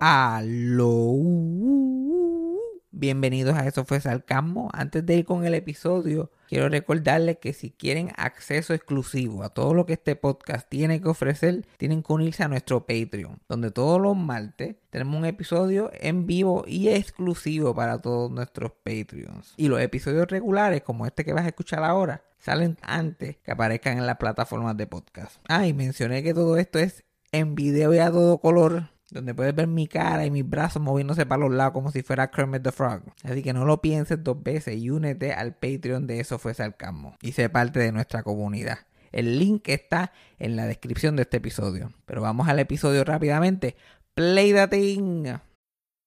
[0.00, 1.16] Aló.
[2.90, 4.68] Bienvenidos a Eso fue Sarcasmo.
[4.74, 9.72] Antes de ir con el episodio, quiero recordarles que si quieren acceso exclusivo a todo
[9.72, 13.98] lo que este podcast tiene que ofrecer, tienen que unirse a nuestro Patreon, donde todos
[14.00, 19.54] los martes tenemos un episodio en vivo y exclusivo para todos nuestros Patreons.
[19.56, 23.96] Y los episodios regulares, como este que vas a escuchar ahora, salen antes que aparezcan
[23.96, 25.36] en las plataformas de podcast.
[25.48, 27.02] Ah, y mencioné que todo esto es
[27.32, 31.26] en video y a todo color donde puedes ver mi cara y mis brazos moviéndose
[31.26, 33.02] para los lados como si fuera Kermit the Frog.
[33.22, 37.16] Así que no lo pienses dos veces y únete al Patreon de Eso Fue Sarcasmo
[37.22, 38.78] y sé parte de nuestra comunidad.
[39.12, 41.92] El link está en la descripción de este episodio.
[42.04, 43.76] Pero vamos al episodio rápidamente.
[44.14, 45.38] Play the thing.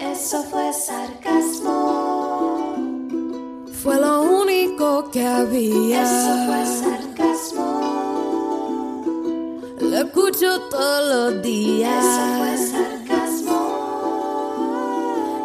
[0.00, 1.74] Eso fue sarcasmo.
[3.82, 6.02] Fue lo único que había.
[6.02, 7.82] Eso fue sarcasmo.
[9.80, 12.04] Lo escucho todos los días.
[12.04, 13.60] Eso fue sarcasmo.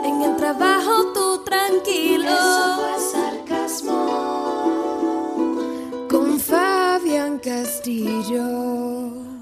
[0.06, 2.30] En el trabajo tú tranquilo.
[2.30, 4.00] Eso fue sarcasmo.
[6.09, 8.98] Con Fabián Castillo.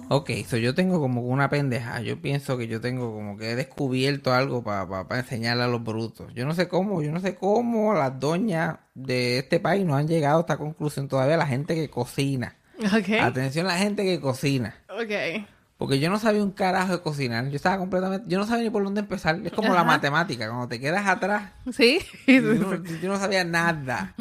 [0.10, 2.02] Ok, so yo tengo como una pendeja.
[2.02, 6.34] Yo pienso que yo tengo como que he descubierto algo para enseñarle a los brutos.
[6.34, 10.08] Yo no sé cómo, yo no sé cómo las doñas de este país no han
[10.08, 11.36] llegado a esta conclusión todavía.
[11.38, 12.56] La gente que cocina.
[12.80, 13.10] Ok.
[13.22, 14.76] Atención, la gente que cocina.
[14.90, 15.46] Ok.
[15.78, 17.50] Porque yo no sabía un carajo de cocinar.
[17.50, 18.28] Yo estaba completamente.
[18.28, 19.40] Yo no sabía ni por dónde empezar.
[19.44, 20.48] Es como la matemática.
[20.48, 22.00] Cuando te quedas atrás, ¿Sí?
[22.28, 24.16] yo no, yo no sabía nada.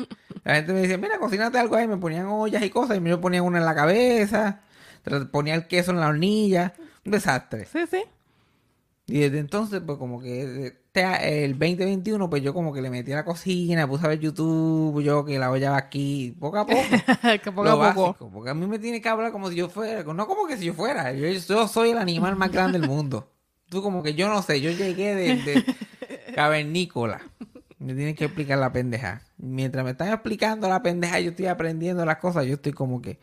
[0.45, 1.89] La gente me decía, mira, cocínate algo ahí.
[1.89, 2.99] Me ponían ollas y cosas.
[2.99, 4.60] Y me ponían una en la cabeza.
[5.31, 6.75] Ponía el queso en la hornilla.
[7.05, 7.67] Un desastre.
[7.67, 8.03] Sí, sí.
[9.09, 13.12] Y desde entonces, pues como que este- el 2021, pues yo como que le metí
[13.12, 16.66] a la cocina, puse a ver YouTube, yo que la olla va aquí, poco a
[16.66, 16.81] poco.
[17.45, 18.06] que poco lo a poco.
[18.09, 20.56] básico, porque a mí me tiene que hablar como si yo fuera, no como que
[20.56, 23.31] si yo fuera, yo, yo soy el animal más grande del mundo.
[23.69, 25.65] Tú como que yo no sé, yo llegué de, de
[26.34, 27.21] cavernícola.
[27.78, 29.22] Me tienen que explicar la pendeja.
[29.39, 33.19] Mientras me están explicando la pendeja, yo estoy aprendiendo las cosas, yo estoy como que,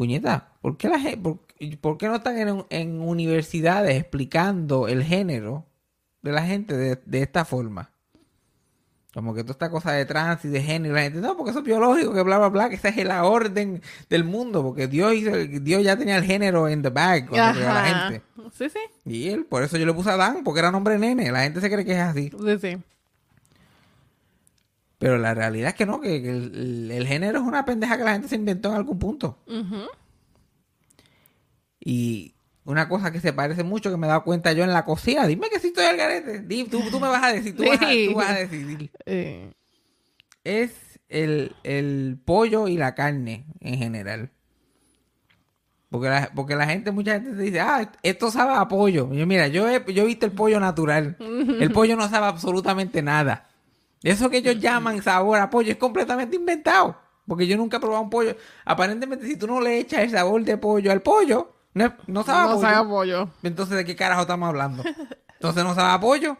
[0.00, 1.40] puñeta, ¿por qué, la, por,
[1.82, 5.66] por qué no están en, en universidades explicando el género
[6.22, 7.90] de la gente de, de esta forma?
[9.12, 11.58] Como que toda esta cosa de trans y de género, la gente, no, porque eso
[11.58, 15.12] es biológico, que bla, bla, bla, que esa es la orden del mundo, porque Dios,
[15.14, 18.22] hizo- Dios ya tenía el género en the bag cuando creó a la gente.
[18.56, 18.78] Sí, sí.
[19.04, 21.60] Y él, por eso yo le puse a Dan, porque era nombre nene, la gente
[21.60, 22.30] se cree que es así.
[22.30, 22.78] Sí, sí.
[25.00, 28.28] Pero la realidad es que no, que, el, género es una pendeja que la gente
[28.28, 29.38] se inventó en algún punto.
[31.80, 32.34] Y
[32.66, 35.26] una cosa que se parece mucho que me he dado cuenta yo en la cocina,
[35.26, 37.80] dime que si estoy al garete, Di- tú, tú me vas a decir, tú, vas,
[37.80, 38.90] a, tú vas a decidir.
[39.06, 39.54] Eh,
[40.44, 44.30] es el, el pollo y la carne en general.
[45.88, 49.08] Porque la, porque la gente, mucha gente te dice, ah, esto sabe a pollo.
[49.14, 51.16] Y yo, mira, yo he, yo he visto el pollo natural.
[51.18, 53.46] El pollo no sabe absolutamente nada.
[54.02, 56.96] Eso que ellos llaman sabor a pollo es completamente inventado.
[57.26, 58.34] Porque yo nunca he probado un pollo.
[58.64, 62.38] Aparentemente, si tú no le echas el sabor de pollo al pollo, no, no sabe
[62.38, 62.60] a no pollo.
[62.60, 63.28] sabe a pollo.
[63.42, 64.82] Entonces, ¿de qué carajo estamos hablando?
[65.34, 66.36] Entonces no sabe a pollo.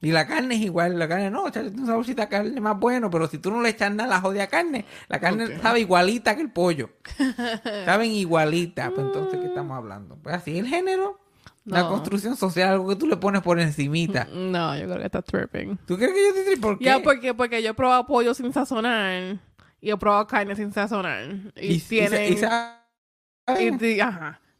[0.00, 3.10] Y la carne es igual, la carne no, échale un saborcito a carne más bueno,
[3.10, 6.36] pero si tú no le echas nada a la jodida carne, la carne sabe igualita
[6.36, 6.90] que el pollo.
[7.86, 10.16] Saben igualita, pues entonces, ¿qué estamos hablando?
[10.22, 11.20] Pues así, el género,
[11.64, 14.28] la construcción social, algo que tú le pones por encimita.
[14.32, 15.78] No, yo creo que está tripping.
[15.86, 16.84] ¿Tú crees que yo te digo por qué?
[16.84, 19.38] Ya, porque, porque yo he probado pollo sin sazonar
[19.80, 21.24] y he probado carne sin sazonar.
[21.56, 22.32] Y, y, tienen...
[22.32, 22.74] y sabe-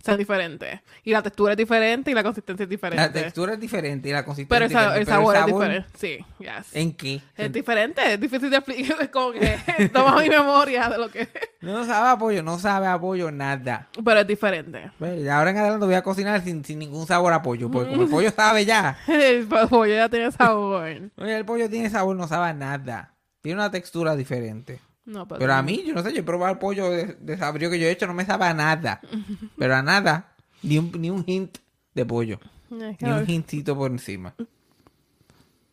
[0.05, 0.81] y di- ajá, son diferentes.
[1.03, 3.03] Y la textura es diferente y la consistencia es diferente.
[3.03, 5.53] la textura es diferente y la consistencia pero el, es el diferente, sabor, pero es
[5.55, 5.89] diferente.
[5.99, 6.77] Sí, yes.
[6.77, 7.21] ¿En qué?
[7.37, 8.97] Es diferente, es difícil de explicar.
[9.03, 9.59] Es como que
[9.93, 11.29] toma mi memoria de lo que
[11.61, 13.89] No sabe a pollo, no sabe a pollo nada.
[14.05, 14.91] Pero es diferente.
[14.99, 18.03] Pues, ahora en adelante voy a cocinar sin, sin ningún sabor a pollo, porque como
[18.03, 18.99] el pollo sabe ya.
[19.09, 20.85] El pollo ya tiene sabor.
[21.17, 23.15] Oye, el pollo tiene sabor, no sabe a nada.
[23.41, 24.81] Tiene una textura diferente.
[25.07, 27.37] No, pero, Pero a mí, yo no sé, yo he probado el pollo de, de
[27.37, 29.01] sabrío que yo he hecho, no me sabe a nada.
[29.59, 30.33] Pero a nada.
[30.63, 31.59] Ni un, ni un hint
[31.95, 32.41] de pollo.
[32.81, 34.35] Es que Ni un hintito por encima.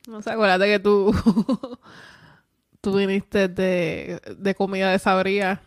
[0.08, 1.14] No sé, acuérdate que tú.
[2.82, 5.62] tú viniste de, de comida de sabría.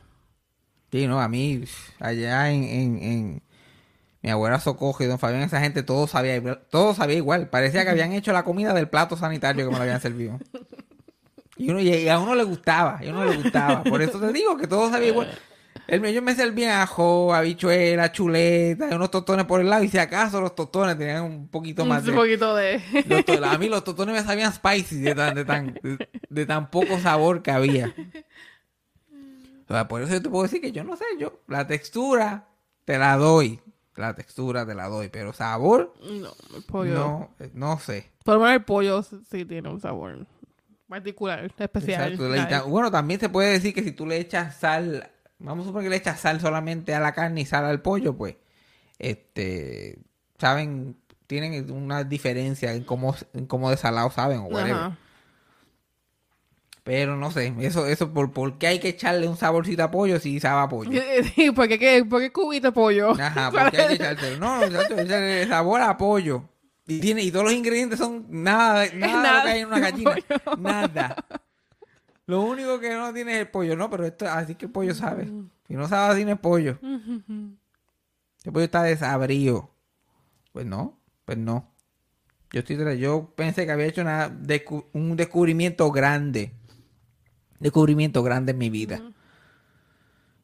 [0.93, 1.64] Sí, no, a mí,
[1.99, 3.43] allá en, en, en
[4.22, 7.49] mi abuela Socojo y don Fabián, esa gente, todo sabía, igual- todo sabía igual.
[7.49, 10.38] Parecía que habían hecho la comida del plato sanitario que me lo habían servido.
[11.56, 13.84] Y, uno, y a uno le gustaba, y a uno le gustaba.
[13.84, 15.30] Por eso te digo que todo sabía igual.
[15.86, 19.84] El mío, yo me servía ajo, habichuela, chuleta, unos tostones por el lado.
[19.84, 22.12] Y si acaso los tostones tenían un poquito más Un de...
[22.14, 22.80] poquito de...
[23.06, 26.70] Los a mí los tostones me sabían spicy de tan, de tan, de, de tan
[26.70, 27.94] poco sabor que había.
[29.68, 32.48] O sea, por eso yo te puedo decir que yo no sé, yo la textura
[32.84, 33.60] te la doy.
[33.96, 36.94] La textura te la doy, pero sabor No, el pollo.
[36.94, 38.10] no, eh, no sé.
[38.24, 40.26] Por lo menos el pollo sí tiene un sabor
[40.94, 42.12] particular, especial.
[42.12, 45.87] Exacto, bueno, también se puede decir que si tú le echas sal, vamos a suponer
[45.87, 48.37] que le echas sal solamente a la carne y sal al pollo, pues,
[48.99, 49.99] este,
[50.38, 50.96] saben,
[51.26, 54.75] tienen una diferencia en cómo, en cómo de salado saben o whatever.
[54.75, 54.99] Ajá.
[56.85, 60.20] Pero no sé, eso, eso, por, ¿por qué hay que echarle un saborcito a pollo
[60.20, 61.00] si sabe a pollo?
[61.35, 63.12] Sí, ¿por qué, qué, por qué cubito de pollo?
[63.12, 64.37] Ajá, ¿por qué hay que echárselo?
[64.38, 66.44] No, muchacho, echarle sabor a pollo.
[66.86, 69.66] Y tiene, y todos los ingredientes son nada, nada, de lo Nada que hay en
[69.69, 70.10] una gallina.
[70.44, 70.56] pollo.
[70.58, 71.16] Nada.
[72.26, 74.94] Lo único que no tiene es el pollo, no, pero esto, así que el pollo
[74.94, 75.31] sabe.
[75.69, 76.78] Si no sabe así no es pollo.
[78.44, 79.70] El pollo está desabrío.
[80.52, 81.72] Pues no, pues no.
[82.50, 84.30] Yo estoy yo pensé que había hecho una
[84.92, 86.52] un descubrimiento grande.
[87.58, 89.02] Descubrimiento grande en mi vida.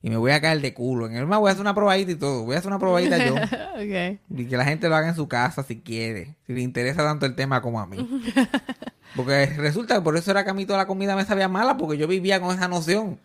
[0.02, 1.06] Y me voy a caer de culo.
[1.06, 2.44] En el más voy a hacer una probadita y todo.
[2.44, 3.34] Voy a hacer una probadita yo.
[4.30, 6.36] Y que la gente lo haga en su casa si quiere.
[6.46, 7.98] Si le interesa tanto el tema como a mí.
[9.16, 11.76] Porque resulta que por eso era que a mí toda la comida me sabía mala.
[11.76, 13.18] Porque yo vivía con esa noción.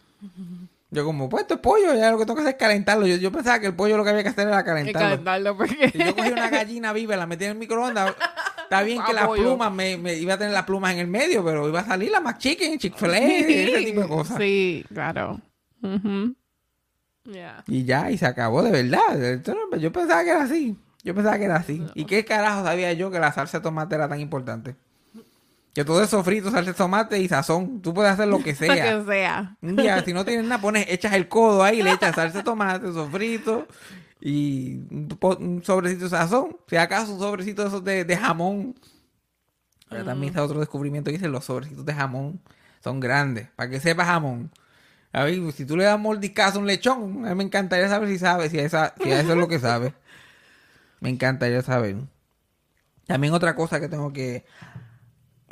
[0.92, 1.94] Yo como, pues esto es pollo.
[1.96, 3.06] Ya lo que tengo que hacer es calentarlo.
[3.08, 5.10] Yo, yo pensaba que el pollo lo que había que hacer era calentarlo.
[5.10, 5.90] calentarlo porque...
[5.92, 8.14] Si yo cogí una gallina viva la metí en el microondas,
[8.64, 11.44] está bien que las plumas, me, me- iba a tener las plumas en el medio,
[11.46, 14.38] pero iba a salir la McChicken, Chick-fil-A, ese tipo de cosas.
[14.38, 15.40] Sí, claro.
[17.26, 17.64] Ya.
[17.68, 19.42] Y ya, y se acabó de verdad.
[19.80, 20.78] Yo pensaba que era así.
[21.04, 21.86] Yo pensaba que era así.
[21.94, 24.76] ¿Y qué carajo sabía yo que la salsa de tomate era tan importante?
[25.74, 27.82] Que todo es sofrito, salsa de tomate y sazón.
[27.82, 29.00] Tú puedes hacer lo que Lo sea.
[29.00, 29.58] que sea.
[29.62, 32.44] Un día, si no tienes nada, pones, echas el codo ahí, le echas salsa de
[32.44, 33.68] tomate, sofrito
[34.22, 36.58] y un, sobrecito de sazón.
[36.68, 38.76] Si acaso un sobrecito de esos de, de jamón.
[39.90, 42.42] Ahora también está otro descubrimiento que dice los sobrecitos de jamón
[42.84, 43.50] son grandes.
[43.56, 44.52] Para que sepa jamón.
[45.16, 48.10] A ver, si tú le das mordiscazo a un lechón, a mí me encantaría saber
[48.10, 49.94] si sabe, si, esa, si eso es lo que sabe.
[51.00, 51.96] Me encantaría saber.
[53.08, 54.46] También otra cosa que tengo que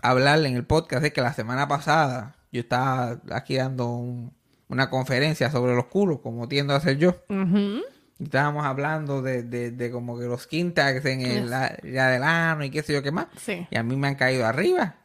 [0.01, 4.33] hablarle en el podcast es que la semana pasada yo estaba aquí dando un-
[4.67, 7.15] una conferencia sobre los culos, como tiendo a hacer yo.
[8.19, 11.49] Estábamos hablando de, de, de como que los skin tags en el
[11.83, 13.27] del ano y qué sé yo qué más.
[13.37, 13.67] Sí.
[13.69, 14.95] Y a mí me han caído arriba.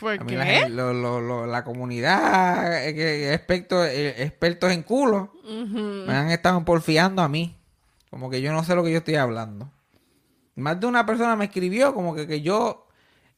[0.00, 0.50] ¿Por la, qué?
[0.60, 6.04] gen- lo- lo- lo- la comunidad, eh, expertos, eh, expertos en culo, Ujú.
[6.06, 7.56] me han estado porfiando a mí.
[8.10, 9.70] Como que yo no sé lo que yo estoy hablando.
[10.54, 12.86] Más de una persona me escribió como que, que yo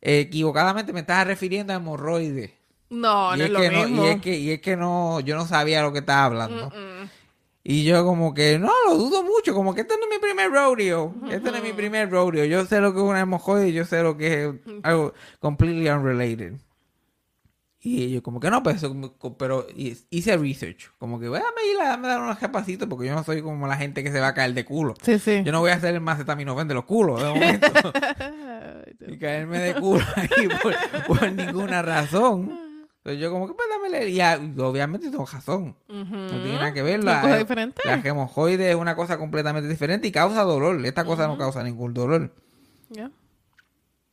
[0.01, 2.51] eh, equivocadamente me estaba refiriendo a hemorroides.
[2.91, 4.05] No, y, no es es lo que no, mismo.
[4.05, 6.71] y es que y es que no, yo no sabía lo que estaba hablando.
[6.71, 7.09] Mm-mm.
[7.63, 10.51] Y yo como que, no, lo dudo mucho, como que este no es mi primer
[10.51, 11.15] rodeo.
[11.31, 12.45] Este no es mi primer rodeo.
[12.47, 15.89] Yo sé lo que es una hemorroide y yo sé lo que es algo completely
[15.91, 16.55] unrelated.
[17.83, 18.63] Y ellos como que no,
[19.19, 20.91] como- pero hice research.
[20.99, 24.03] Como que, déjame ir, a- dar unos repacitos porque yo no soy como la gente
[24.03, 24.95] que se va a caer de culo.
[25.03, 25.43] Sí, sí.
[25.45, 27.67] Yo no voy a hacer el macetaminofén de los culos de momento.
[29.07, 30.75] y caerme de culo ahí por,
[31.07, 32.70] por ninguna razón.
[33.03, 34.09] Entonces yo como que, pues dame leer.
[34.09, 35.75] Y, y obviamente tengo razón.
[35.89, 37.03] No tiene nada que ver.
[37.03, 37.83] La, cosa diferente.
[37.85, 40.85] la hemorroide es una cosa completamente diferente y causa dolor.
[40.85, 42.35] Esta cosa no causa ningún dolor.
[42.91, 43.11] Ya.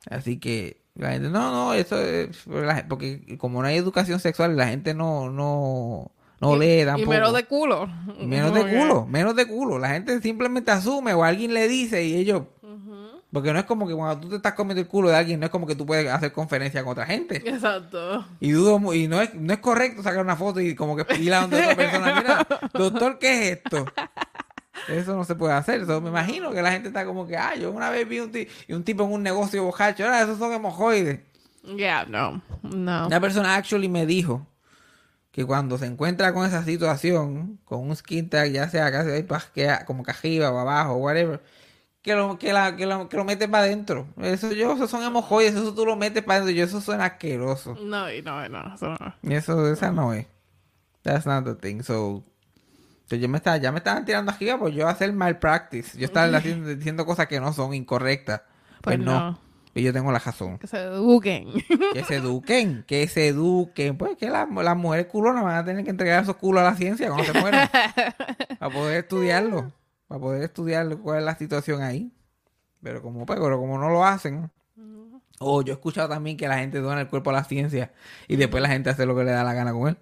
[0.10, 2.46] Así que la gente, no, no, eso es
[2.88, 7.10] porque como no hay educación sexual, la gente no, no, no lee Y tampoco.
[7.12, 7.90] menos de culo.
[8.20, 9.80] Y menos de culo, menos de culo.
[9.80, 12.44] La gente simplemente asume o alguien le dice y ellos...
[13.38, 15.46] Porque no es como que cuando tú te estás comiendo el culo de alguien, no
[15.46, 17.36] es como que tú puedes hacer conferencia con otra gente.
[17.48, 18.26] Exacto.
[18.40, 21.32] Y dudo y no es, no es correcto sacar una foto y como que ir
[21.32, 23.86] a donde otra persona, mira, doctor, ¿qué es esto?
[24.88, 25.82] Eso no se puede hacer.
[25.82, 28.32] Eso me imagino que la gente está como que, ah, yo una vez vi un,
[28.68, 31.20] y un tipo en un negocio bojacho, ahora esos son hemorroides.
[31.76, 32.42] Ya, no.
[32.64, 33.06] No.
[33.06, 34.48] Una persona actually me dijo
[35.32, 39.28] que cuando se encuentra con esa situación, con un skin tag, ya sea casi ahí
[39.86, 41.40] como que arriba o abajo, whatever,
[42.08, 44.08] que lo, que la, que lo, que lo metes para adentro.
[44.22, 47.76] Eso yo, esos son hemorroides, eso tú lo metes para adentro, yo eso suena asqueroso.
[47.84, 48.74] No, y no, no.
[48.74, 49.36] Eso no.
[49.36, 50.26] Eso, esa no es.
[51.02, 51.82] That's not the thing.
[51.84, 52.24] So,
[53.10, 55.98] so yo me estaba, ya me estaban tirando arriba por yo hacer malpractice.
[55.98, 58.42] Yo estaba haciendo, diciendo cosas que no son incorrectas.
[58.82, 59.32] Pues, Pues no.
[59.32, 59.40] no.
[59.76, 60.58] Y yo tengo la razón.
[60.60, 61.50] Que se eduquen.
[61.94, 63.98] Que se eduquen, que se eduquen.
[63.98, 66.76] Pues que las las mujeres culonas van a tener que entregar esos culos a la
[66.76, 67.70] ciencia cuando se mueran.
[68.60, 69.74] para poder estudiarlo.
[70.08, 72.12] Para poder estudiar cuál es la situación ahí.
[72.82, 74.50] Pero como, pues, pero como no lo hacen.
[75.40, 77.92] O yo he escuchado también que la gente dona el cuerpo a la ciencia
[78.28, 79.98] y después la gente hace lo que le da la gana con él.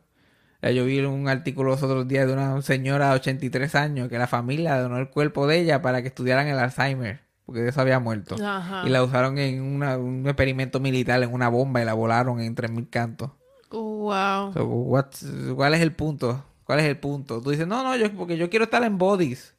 [0.62, 4.17] Ya Yo vi un artículo los otros días de una señora de 83 años que
[4.17, 7.81] la familia donó el cuerpo de ella para que estudiaran el Alzheimer, porque de eso
[7.81, 8.35] había muerto.
[8.41, 8.83] Ajá.
[8.85, 12.55] Y la usaron en una- un experimento militar, en una bomba, y la volaron en
[12.55, 13.31] 3.000 cantos.
[13.71, 14.53] Wow.
[14.53, 16.43] So, ¿Cuál es el punto?
[16.63, 17.41] ¿Cuál es el punto?
[17.41, 19.54] Tú dices, no, no, yo, porque yo quiero estar en bodies.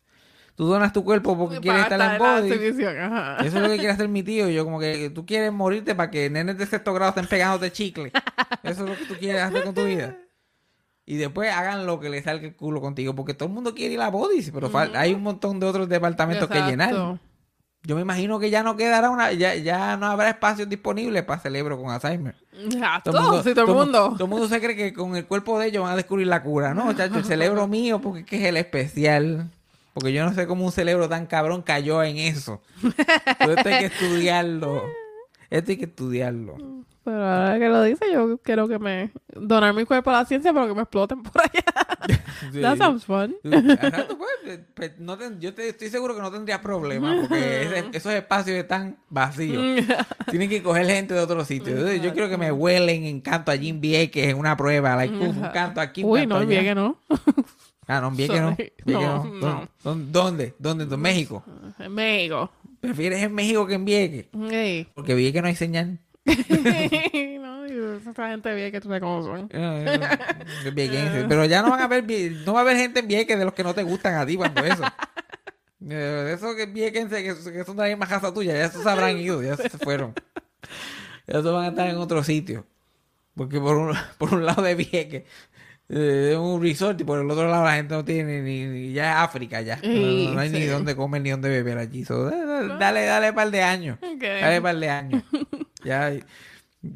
[0.56, 2.18] Tú donas tu cuerpo porque quieres estar en
[2.98, 3.36] ajá.
[3.44, 4.48] Eso es lo que quiere hacer mi tío.
[4.48, 7.70] Y yo como que tú quieres morirte para que nenes de sexto grado estén pegándote
[7.70, 8.10] chicle.
[8.62, 10.16] Eso es lo que tú quieres hacer con tu vida.
[11.04, 13.14] Y después hagan lo que les salga el culo contigo.
[13.14, 14.50] Porque todo el mundo quiere ir a bodies.
[14.50, 17.18] Pero hay un montón de otros departamentos que llenar.
[17.82, 19.32] Yo me imagino que ya no quedará una...
[19.32, 22.34] Ya, ya no habrá espacios disponibles para cerebro con Alzheimer.
[23.04, 24.08] Todo el sí, todo el mu- mundo.
[24.14, 26.42] Todo el mundo se cree que con el cuerpo de ellos van a descubrir la
[26.42, 26.74] cura.
[26.74, 29.50] No, chacho, el cerebro mío, porque es que es el especial.
[29.96, 32.60] Porque yo no sé cómo un cerebro tan cabrón cayó en eso.
[32.82, 34.82] Todo esto hay que estudiarlo.
[35.48, 36.58] Esto hay que estudiarlo.
[37.02, 40.52] Pero ahora que lo dice, yo quiero que me donar mi cuerpo a la ciencia,
[40.52, 41.64] pero que me exploten por allá.
[42.52, 42.60] Sí.
[42.60, 43.34] That sounds fun.
[43.42, 48.12] Exacto, pues, pues, no yo te, estoy seguro que no tendría problema porque ese- esos
[48.12, 49.82] espacios están vacíos.
[50.30, 51.72] Tienen que coger gente de otro sitio.
[51.72, 54.94] Entonces, yo quiero que me huelen en canto allí en Vieques en una prueba.
[54.96, 56.48] Like, uf, un canto aquí, un Uy, canto no, allá.
[56.50, 56.98] bien que no.
[57.86, 58.56] Ah, no, en Vieques no.
[58.56, 59.68] Vieques No, no.
[59.82, 60.06] ¿Dónde?
[60.12, 60.54] ¿Dónde?
[60.58, 60.94] ¿Dónde?
[60.94, 61.44] ¿En México?
[61.78, 62.50] En México.
[62.80, 64.26] ¿Prefieres en México que en Vieques?
[64.50, 64.88] Ey.
[64.94, 66.00] Porque Vieques no hay señal.
[66.26, 69.48] no, esa gente bien que tú sabes cómo son.
[69.48, 72.04] Pero ya no van a ver,
[72.44, 74.36] no va a haber gente en Vieques de los que no te gustan a ti
[74.36, 74.82] cuando eso.
[75.78, 78.90] De esos que viequense que, que son de la misma casa tuya, ya esos se
[78.90, 80.14] habrán ido, ya se fueron.
[81.26, 82.66] Ya esos van a estar en otro sitio.
[83.36, 85.24] Porque por un, por un lado de Vieques
[85.88, 88.92] eh, es un resort y por el otro lado la gente no tiene ni, ni-
[88.92, 89.76] ya es África ya.
[89.82, 92.04] No, no- no hay ni dónde comer ni dónde beber allí.
[92.04, 92.34] So, eh,
[92.78, 93.98] dale, dale un par de años.
[94.02, 94.22] Ok.
[94.22, 95.22] Dale par de años.
[95.84, 96.12] ya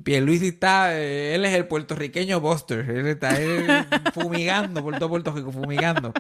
[0.05, 2.89] Pierluisi está, eh, él es el puertorriqueño Buster.
[2.91, 3.67] Él está él
[4.15, 6.13] fumigando por todo Puerto Rico, fumigando.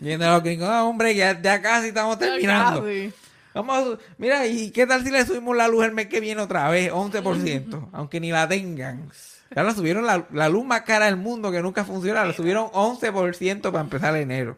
[0.00, 2.82] Viendo a los gringos, "Ah, hombre, ya, ya casi estamos terminando.
[2.82, 3.12] Casi.
[3.54, 6.68] Vamos mira, ¿y qué tal si le subimos la luz el mes que viene otra
[6.68, 6.90] vez?
[6.92, 9.08] 11%, aunque ni la tengan.
[9.54, 12.66] Ya la subieron la, la luz más cara del mundo que nunca funciona, la subieron
[12.66, 14.56] 11% para empezar enero.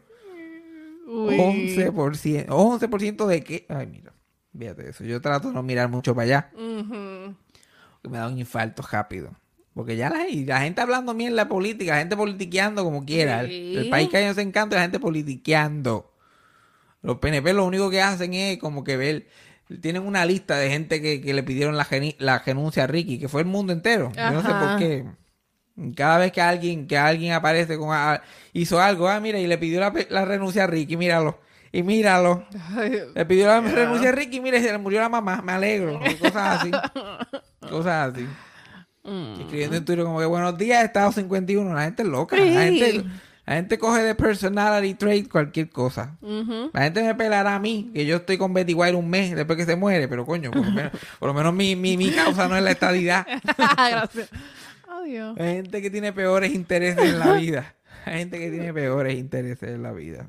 [1.07, 1.37] Uy.
[1.37, 2.47] 11%.
[2.47, 3.67] ¿11% de qué?
[3.69, 4.13] Ay, mira,
[4.59, 5.05] fíjate eso.
[5.05, 9.35] Yo trato de no mirar mucho para allá, porque me da un infarto rápido.
[9.75, 13.43] Porque ya la, gente hablando bien la política, la gente politiqueando como quiera.
[13.43, 16.15] El, el país que a ellos se encanta es la gente politiqueando.
[17.03, 19.29] Los PNP lo único que hacen es como que ver,
[19.81, 21.87] tienen una lista de gente que, que le pidieron la,
[22.19, 24.13] la renuncia a Ricky, que fue el mundo entero.
[24.15, 25.05] Yo no sé por qué.
[25.95, 29.59] Cada vez que alguien, que alguien aparece con a- hizo algo, ah, mira, y le
[29.59, 31.39] pidió la, la renuncia a Ricky, míralo.
[31.73, 32.47] Y míralo.
[32.77, 36.01] Ay, Le pidió la renuncia a Ricky, mire, se le murió la mamá, me alegro.
[36.21, 36.71] Cosas así.
[37.69, 38.27] Cosas así.
[39.05, 39.41] mm.
[39.41, 41.75] Escribiendo en Twitter como que buenos días, Estado 51.
[41.75, 42.37] La gente es loca.
[42.37, 42.51] Sí.
[42.55, 43.05] La, gente,
[43.47, 46.19] la gente coge de personality trait cualquier cosa.
[46.73, 49.57] La gente me pelará a mí, que yo estoy con Betty White un mes después
[49.57, 52.49] que se muere, pero coño, por lo menos, por lo menos mi, mi, mi causa
[52.49, 53.25] no es la estadidad.
[53.57, 54.31] Gracias.
[54.89, 55.39] Adiós.
[55.39, 57.77] Hay gente que tiene peores intereses en la vida.
[58.05, 60.29] Hay gente que tiene peores intereses en la vida.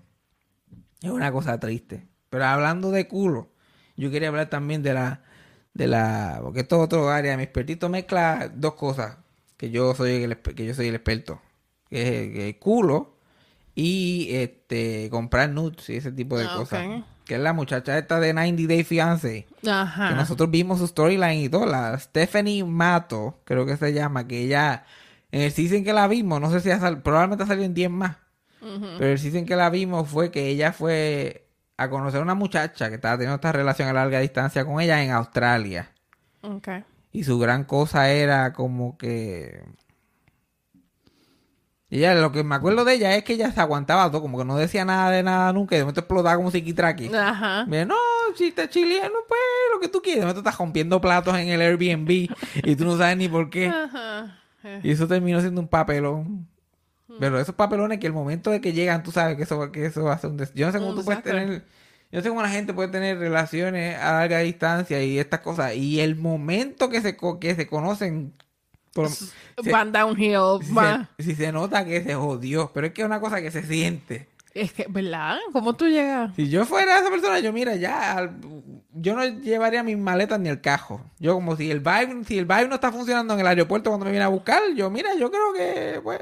[1.01, 2.07] Es una cosa triste.
[2.29, 3.49] Pero hablando de culo,
[3.95, 5.23] yo quería hablar también de la,
[5.73, 9.17] de la, porque esto es otro área mi expertito mezcla dos cosas
[9.57, 11.41] que yo soy el, que yo soy el experto,
[11.89, 13.15] que es el, que es culo
[13.75, 16.85] y este comprar nudes y ese tipo de Ah, cosas.
[17.25, 19.47] Que es la muchacha esta de 90 Day Fiance.
[19.61, 20.11] Que Ajá.
[20.11, 21.65] nosotros vimos su storyline y todo.
[21.65, 24.85] La Stephanie Mato, creo que se llama, que ella,
[25.31, 27.73] en el season que la vimos, no sé si ha sal- probablemente ha salido en
[27.73, 28.15] 10 más.
[28.59, 32.89] Pero el season que la vimos fue que ella fue a conocer a una muchacha
[32.89, 35.91] que estaba teniendo esta relación a larga distancia con ella en Australia.
[36.41, 36.67] Ok.
[37.11, 39.63] Y su gran cosa era como que...
[41.89, 44.37] Y ella, lo que me acuerdo de ella es que ella se aguantaba todo, como
[44.37, 47.13] que no decía nada de nada nunca, y de momento explotaba como psiquitraqui.
[47.15, 47.65] Ajá.
[47.65, 47.95] Mira, no,
[48.35, 49.39] si estás chileano, pues
[49.73, 50.19] lo que tú quieres.
[50.19, 53.67] De momento estás rompiendo platos en el Airbnb y tú no sabes ni por qué.
[53.67, 54.37] Ajá.
[54.63, 56.47] Eh, Y eso terminó siendo un papelón.
[57.19, 60.03] Pero esos papelones que el momento de que llegan, tú sabes que eso, que eso
[60.03, 60.37] va a ser un...
[60.37, 61.63] des- Yo no sé cómo Un tú puedes tener...
[62.11, 65.73] Yo no sé cómo la gente puede tener relaciones a larga distancia y estas cosas.
[65.75, 68.33] Y el momento que se, co- que se conocen...
[69.01, 70.63] por- se- Van downhill.
[70.63, 71.09] si, va.
[71.17, 72.71] se, si se nota que se jodió.
[72.73, 74.27] Pero es que es una cosa que se siente.
[74.53, 75.37] Es que, ¿verdad?
[75.53, 76.35] ¿Cómo tú llegas?
[76.35, 78.33] Si yo fuera esa persona, yo mira, ya,
[78.93, 80.99] yo no llevaría mis maletas ni el cajo.
[81.19, 84.05] Yo como si el vibe, si el vibe no está funcionando en el aeropuerto cuando
[84.05, 86.19] me viene a buscar, yo mira, yo creo que, pues,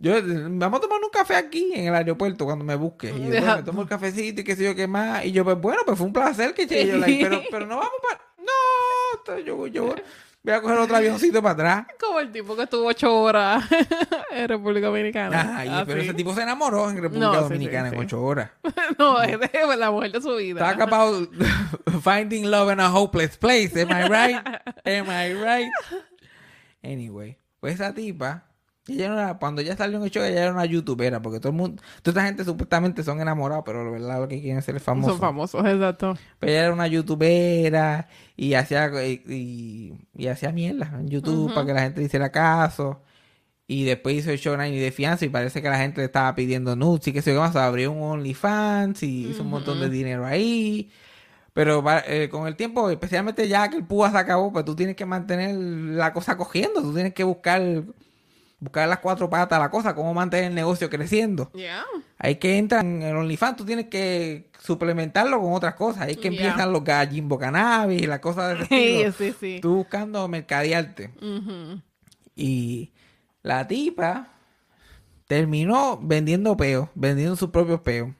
[0.00, 3.10] Yo, vamos a tomar un café aquí en el aeropuerto cuando me busques.
[3.16, 5.24] Y yo Deja- "Bueno, me tomo el cafecito y qué sé yo qué más.
[5.24, 6.92] Y yo, pues bueno, pues fue un placer que llegue.
[6.92, 8.20] Yo, like, pero, pero no vamos para.
[8.46, 9.92] No, yo, yo
[10.42, 11.86] voy- a coger otro avioncito para atrás.
[12.00, 13.64] Como el tipo que estuvo ocho horas
[14.30, 15.40] en República Dominicana.
[15.40, 17.96] Ajá, y- pero ese tipo se enamoró en República No, sí, sí, Dominicana sí.
[17.96, 18.50] en ocho horas.
[18.98, 20.60] no, es de la mujer de su vida.
[20.60, 21.30] Talk about
[22.02, 23.76] finding love in a hopeless place.
[23.80, 24.46] Am I right?
[24.84, 25.70] Am I right?
[26.82, 28.44] Anyway, pues esa tipa,
[28.94, 31.50] ella no era- cuando ella salió en el show, ella era una youtubera, porque todo
[31.50, 34.64] el mundo, toda esta gente supuestamente son enamorados, pero la verdad lo que quieren es
[34.64, 35.12] ser famosos.
[35.12, 36.16] Son famosos, exacto.
[36.38, 41.66] Pero ella era una youtubera y hacía y, y- y hacía mierda en YouTube para
[41.66, 43.02] que la gente le hiciera caso.
[43.70, 46.34] Y después hizo el show Nine de fianza y parece que la gente le estaba
[46.34, 50.24] pidiendo nudes y que se más abrió un OnlyFans y hizo un montón de dinero
[50.24, 50.90] ahí.
[51.52, 54.96] Pero eh, con el tiempo, especialmente ya que el púa se acabó, pues tú tienes
[54.96, 56.80] que mantener la cosa cogiendo.
[56.80, 57.60] Tú tienes que buscar,
[58.60, 61.50] buscar las cuatro patas a la cosa, cómo mantener el negocio creciendo.
[61.52, 61.84] Yeah.
[62.18, 66.02] Ahí que entran en el OnlyFans, tú tienes que suplementarlo con otras cosas.
[66.02, 66.28] Ahí que Ya.
[66.28, 69.12] empiezan los gallimbo cannabis y las cosas de ese Sí, estilo.
[69.12, 69.58] sí, sí.
[69.60, 71.10] Tú buscando mercadearte.
[72.34, 72.92] Y
[73.42, 74.28] la tipa
[75.26, 78.10] terminó vendiendo peos, vendiendo sus propios peos.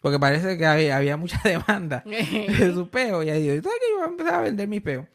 [0.00, 3.24] Porque parece que había, había mucha demanda de sus peos.
[3.24, 3.86] Y ahí dijo, ¿sabes qué?
[3.90, 5.06] Yo voy a empezar a vender mis peos.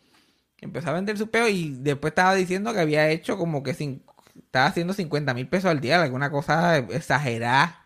[0.62, 4.02] Empezó a vender sus peos y después estaba diciendo que había hecho como que cin-
[4.46, 7.84] estaba haciendo 50 mil pesos al día, alguna cosa exagerada.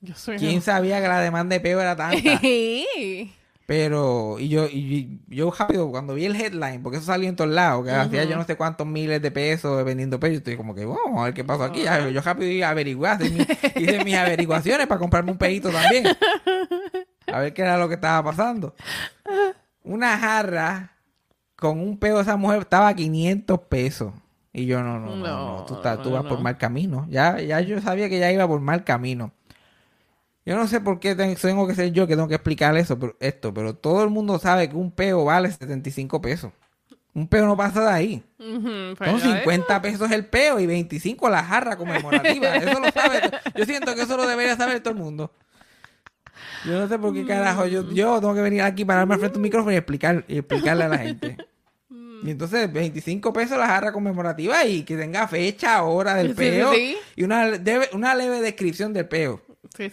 [0.00, 2.16] Yo soy ¿Quién sabía que la demanda de peo era tanta?
[2.40, 3.32] Sí.
[3.66, 7.48] Pero, y yo, y yo rápido, cuando vi el headline, porque eso salió en todos
[7.50, 10.74] lados, que hacía yo no sé cuántos miles de pesos vendiendo peo, yo estoy como
[10.74, 11.82] que, vamos a ver qué pasó aquí.
[12.12, 16.04] Yo rápido iba a averiguar, hice, mi- hice mis averiguaciones para comprarme un peito también.
[17.26, 18.74] A ver qué era lo que estaba pasando.
[19.82, 20.92] Una jarra
[21.56, 24.12] con un peo de esa mujer estaba a 500 pesos.
[24.56, 27.06] Y yo, no, no, no, no, No, tú, estás- tú no, vas por mal camino.
[27.10, 29.32] Ya, ya yo sabía que ya iba por mal camino.
[30.46, 32.98] Yo no sé por qué ten- tengo que ser yo que tengo que explicar eso,
[32.98, 36.52] pero, esto, pero todo el mundo sabe que un peo vale 75 pesos.
[37.14, 38.24] Un peo no pasa de ahí.
[38.38, 38.48] Pues
[38.98, 39.42] Son ya ves.
[39.42, 42.54] 50 pesos el peo y 25 la jarra conmemorativa.
[42.56, 43.20] Eso lo sabe.
[43.56, 45.32] Yo siento que eso lo debería saber todo el mundo.
[46.64, 47.66] Yo no sé por qué carajo.
[47.66, 50.38] Yo, yo tengo que venir aquí, pararme al frente de un micrófono y, explicar, y
[50.38, 51.36] explicarle a la gente.
[52.24, 56.72] Y entonces 25 pesos la jarra conmemorativa y que tenga fecha, hora del Sí, peo
[56.72, 56.96] sí.
[57.16, 59.42] y una, debe- una leve descripción del peo.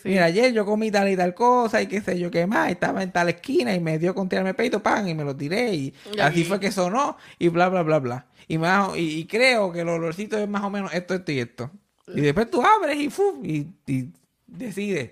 [0.06, 3.04] Mira, ayer yo comí tal y tal cosa y qué sé yo qué más, estaba
[3.04, 5.74] en tal esquina y me dio con tirarme el peito, pan, y me lo tiré
[5.74, 8.26] y así fue que sonó y bla, bla, bla, bla.
[8.48, 11.39] Y, más, y, y creo que el olorcito es más o menos esto, esto y
[11.39, 11.72] esto.
[12.13, 12.98] Y después tú abres
[13.44, 14.10] y, y
[14.46, 15.12] decides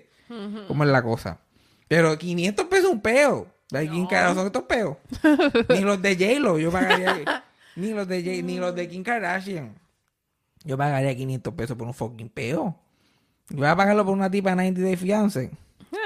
[0.68, 1.40] cómo es la cosa.
[1.88, 3.48] Pero 500 pesos un peo.
[3.70, 4.96] ¿De quién carajo son estos peos?
[5.68, 7.44] ni los de J-Lo yo pagaría.
[7.76, 9.74] ni los de J- ni los de Kim Kardashian.
[10.64, 12.76] Yo pagaría 500 pesos por un fucking peo.
[13.50, 15.50] Y voy a pagarlo por una tipa 90 de fiance.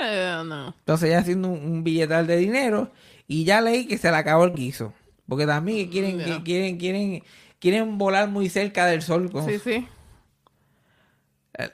[0.03, 0.69] Eh, no.
[0.79, 2.91] Entonces ya haciendo un, un billetal de dinero
[3.27, 4.93] y ya leí que se le acabó el guiso.
[5.29, 7.23] Porque también quieren, quieren, quieren,
[7.59, 9.31] quieren volar muy cerca del sol.
[9.31, 9.89] con- Sí, sí.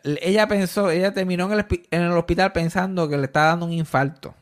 [0.05, 3.67] Ella pensó, ella terminó en el, hospi- en el hospital pensando que le estaba dando
[3.67, 4.35] un infarto,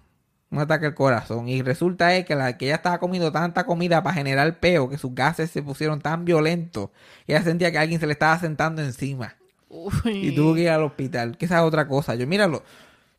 [0.50, 1.48] un ataque al corazón.
[1.48, 4.98] Y resulta es que, la, que ella estaba comiendo tanta comida para generar peo que
[4.98, 6.90] sus gases se pusieron tan violentos
[7.26, 9.36] que ella sentía que alguien se le estaba sentando encima.
[9.68, 10.28] Uy.
[10.28, 11.36] Y tuvo que ir al hospital.
[11.36, 12.14] Que esa es otra cosa.
[12.14, 12.62] Yo, míralo.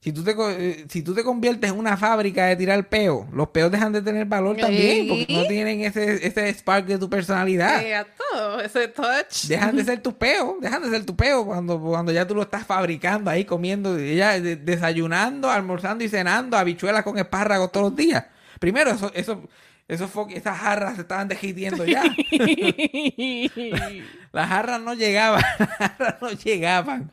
[0.02, 3.50] Si tú, te, eh, si tú te conviertes en una fábrica de tirar peo, los
[3.50, 7.80] peos dejan de tener valor también, porque no tienen ese, ese spark de tu personalidad.
[7.94, 9.48] A todo, ese touch.
[9.50, 12.44] Dejan de ser tu peo, dejan de ser tu peo cuando, cuando ya tú lo
[12.44, 18.24] estás fabricando ahí, comiendo, de- desayunando, almorzando y cenando habichuelas con espárragos todos los días.
[18.58, 19.50] Primero, eso, eso,
[19.86, 22.04] esos esas jarras se estaban derritiendo ya.
[24.32, 27.12] Las jarras no llegaban, las jarras no llegaban.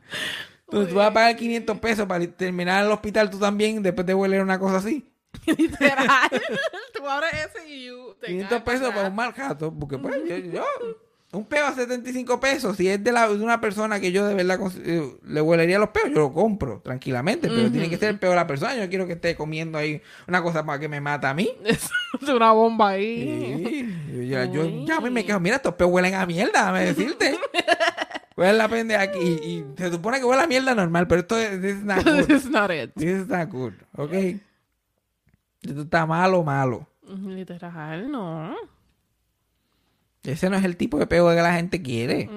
[0.67, 4.05] Entonces tú vas a pagar 500 pesos para terminar en el hospital tú también después
[4.05, 5.09] de huele una cosa así.
[5.45, 6.07] Literal.
[6.93, 10.15] Tú abres ese y you te 500 caes pesos para un mal gato, porque pues
[10.27, 10.65] yo, yo-
[11.33, 14.33] un peo a 75 pesos, si es de, la, de una persona que yo de
[14.33, 18.17] verdad eh, le huelería los peos, yo lo compro tranquilamente, pero tiene que ser el
[18.19, 20.87] peo de la persona, yo no quiero que esté comiendo ahí una cosa para que
[20.87, 21.49] me mata a mí.
[21.65, 23.85] Es una bomba ahí.
[24.07, 26.51] Sí, yo, ya- yo- ya a mí me quedo, mira, estos peos huelen a mierda,
[26.71, 27.37] déjame decirte.
[28.37, 31.37] Huelen la pendeja aquí y, y se supone que huele a mierda normal, pero esto
[31.37, 32.29] es, this is not good.
[32.29, 32.91] It's not it.
[32.95, 34.13] This is not good, ¿ok?
[35.63, 36.87] Esto está malo, malo.
[37.07, 38.55] Literal, no.
[40.23, 42.29] Ese no es el tipo de peo que la gente quiere.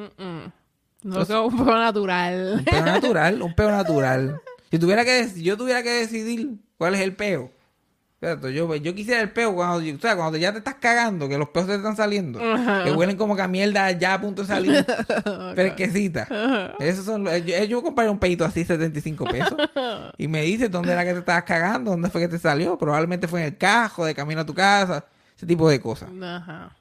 [1.02, 2.54] No es un poco natural.
[2.58, 4.40] Un peo natural, un peo natural.
[4.70, 7.50] Si tuviera que, si yo tuviera que decidir cuál es el peo,
[8.20, 11.48] yo, yo quisiera el peo cuando, o sea, cuando ya te estás cagando, que los
[11.48, 12.38] peos te están saliendo,
[12.84, 14.84] que huelen como que a mierda ya a punto de salir,
[15.54, 16.74] fresquecita.
[16.78, 19.54] Esos son, los- yo, yo compré un peito así, 75 pesos,
[20.18, 23.26] y me dice dónde era que te estabas cagando, dónde fue que te salió, probablemente
[23.26, 25.04] fue en el cajo, de camino a tu casa,
[25.34, 26.10] ese tipo de cosas.
[26.22, 26.76] Ajá.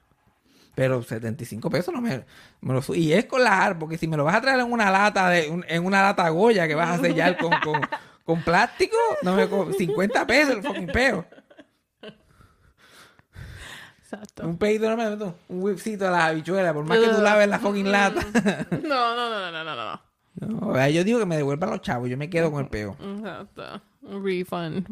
[0.76, 2.24] Pero 75 pesos no me,
[2.62, 3.42] me lo Y es con
[3.80, 6.70] porque si me lo vas a traer en una lata de en una lata Goya
[6.70, 7.82] que vas a sellar con, con,
[8.30, 11.26] con plástico, no me co- 50 pesos el fucking peo.
[14.04, 14.48] Exacto.
[14.48, 17.48] Un peito no me meto un whipcito a las habichuelas, por más que tú laves
[17.48, 18.22] la fucking lata.
[18.84, 20.02] No, no, no, no, no, no, no.
[20.72, 22.96] No, yo digo que me devuelvan los chavos, yo me quedo con el peo.
[23.02, 23.82] Exacto.
[24.04, 24.88] Un refund.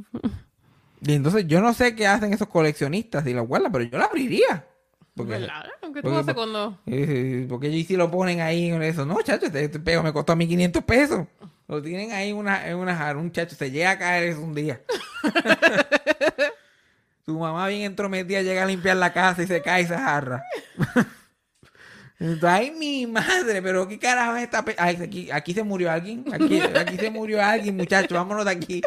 [1.02, 4.06] Y entonces yo no sé qué hacen esos coleccionistas y la guardan, pero yo la
[4.06, 4.66] abriría.
[5.16, 5.64] Porque, ¿Verdad?
[5.82, 6.78] ¿Qué tú porque- haces cuando...?
[7.50, 9.06] Porque ellos sí lo ponen ahí en eso.
[9.06, 11.28] No, chacho, este, este pego me costó a mí 500 pesos.
[11.68, 13.20] Lo tienen ahí en una, en una jarra.
[13.20, 14.82] Un chacho se llega a caer eso un día.
[17.26, 20.44] Su mamá bien entrometida llega a limpiar la casa y se cae esa jarra.
[22.20, 24.66] Entonces, ay, mi madre, pero qué carajo es esta...
[24.66, 26.24] pe- Ay, aquí, aquí se murió alguien.
[26.34, 28.16] Aquí, aquí se murió alguien, muchacho.
[28.16, 28.82] Vámonos de aquí.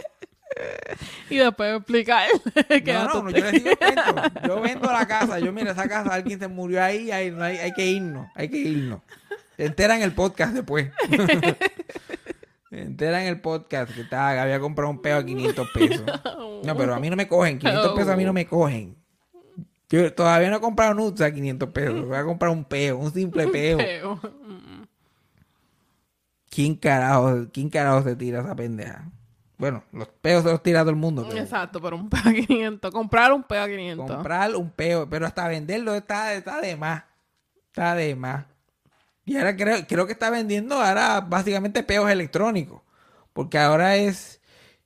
[1.29, 2.29] Y después explicar
[2.69, 4.49] que No, no, no, yo les digo cuento.
[4.49, 7.73] Yo vendo la casa, yo mira esa casa, alguien se murió ahí, no hay, hay
[7.73, 9.01] que irnos, hay que irnos.
[9.57, 10.91] Se entera en el podcast después.
[12.71, 16.03] Entera en el podcast que estaba, que había comprado un peo a 500 pesos.
[16.65, 18.97] No, pero a mí no me cogen, 500 pesos a mí no me cogen.
[19.89, 23.13] Yo todavía no he comprado nuts a 500 pesos, voy a comprar un peo, un
[23.13, 23.79] simple peo.
[23.79, 24.21] Peo.
[26.49, 29.05] ¿Quién carajo, quién carajo se tira esa pendeja?
[29.57, 31.25] Bueno, los peos se los tira todo el mundo.
[31.29, 32.91] pero- Exacto, pero un peo a 500.
[32.93, 34.11] Comprar un peo a 500.
[34.11, 37.05] Comprar un peo, pero hasta venderlo está, está de más.
[37.67, 38.45] Está de más.
[39.31, 42.83] Y ahora creo, creo que está vendiendo ahora básicamente peos electrónicos.
[43.33, 44.41] Porque ahora es.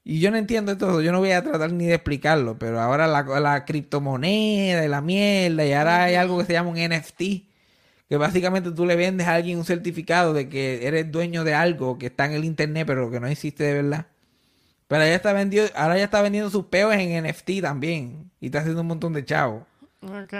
[0.04, 3.06] Y yo no entiendo todo, yo no voy a tratar ni de explicarlo, pero ahora
[3.06, 7.22] la, la criptomoneda y la mierda, y ahora hay algo que se llama un NFT,
[8.06, 11.96] que básicamente tú le vendes a alguien un certificado de que eres dueño de algo
[11.96, 14.08] que está en el internet, pero que no existe de verdad.
[14.88, 18.30] Pero ya está vendiendo, ahora ya está vendiendo sus peos en NFT también.
[18.40, 19.62] Y está haciendo un montón de chavos.
[20.02, 20.34] Ok.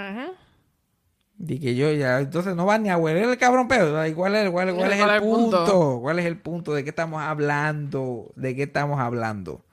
[1.38, 4.07] Y que yo ya, entonces no va ni a hueler el cabrón peo.
[4.07, 5.64] ¿Y ¿Cuál es, cuál, cuál es ¿Cuál el punto?
[5.64, 5.99] punto?
[6.01, 6.75] ¿Cuál es el punto?
[6.75, 8.33] ¿De qué estamos hablando?
[8.37, 9.64] ¿De qué estamos hablando?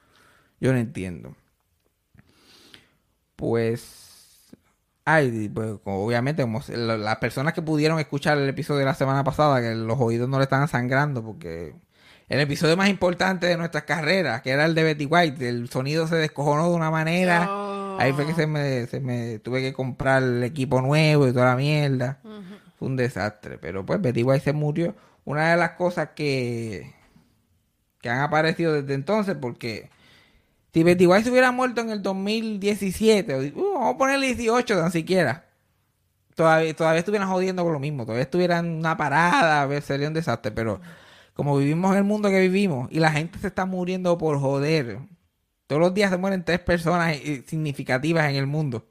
[0.59, 1.35] Yo no entiendo.
[3.35, 4.51] Pues,
[5.05, 9.61] ay, pues obviamente como las personas que pudieron escuchar el episodio de la semana pasada,
[9.61, 11.73] que los oídos no le estaban sangrando porque
[12.29, 16.07] el episodio más importante de nuestras carreras, que era el de Betty White, el sonido
[16.07, 17.47] se descojonó de una manera.
[17.49, 17.70] Oh.
[18.01, 21.45] Ahí fue que se me, se me tuve que comprar el equipo nuevo y toda
[21.45, 22.19] la mierda.
[22.77, 23.57] Fue un desastre.
[23.59, 24.95] Pero pues Betty White se murió.
[25.23, 26.93] Una de las cosas que,
[28.01, 29.89] que han aparecido desde entonces, porque
[30.73, 34.77] si Betty White se hubiera muerto en el 2017, o, uh, vamos a ponerle 18
[34.77, 35.45] tan siquiera,
[36.35, 38.05] todavía, todavía estuvieran jodiendo con lo mismo.
[38.05, 40.51] Todavía estuvieran en una parada, a ver, sería un desastre.
[40.51, 40.81] Pero
[41.33, 44.99] como vivimos en el mundo que vivimos y la gente se está muriendo por joder.
[45.71, 48.89] Todos los días se mueren tres personas significativas en el mundo.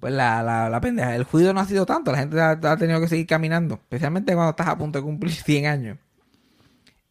[0.00, 2.76] Pues la, la, la pendeja, el juicio no ha sido tanto, la gente ha, ha
[2.78, 5.98] tenido que seguir caminando, especialmente cuando estás a punto de cumplir 100 años.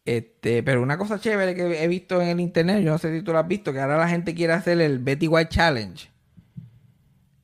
[0.04, 3.22] Este, pero una cosa chévere que he visto en el internet, yo no sé si
[3.22, 6.10] tú lo has visto, que ahora la gente quiere hacer el Betty White Challenge.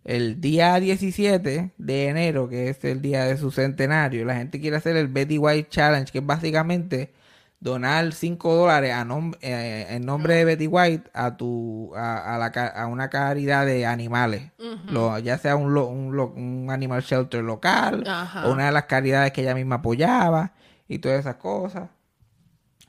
[0.02, 4.78] El día 17 de enero, que es el día de su centenario, la gente quiere
[4.78, 7.12] hacer el Betty White Challenge, que es básicamente
[7.60, 12.38] donar 5 dólares a nom- eh, en nombre de Betty White a tu a, a
[12.38, 14.50] la ca- a una caridad de animales.
[14.90, 18.46] Lo- ya sea un, lo- un, lo- un animal shelter local Ajá.
[18.48, 20.52] o una de las caridades que ella misma apoyaba
[20.88, 21.90] y todas esas cosas.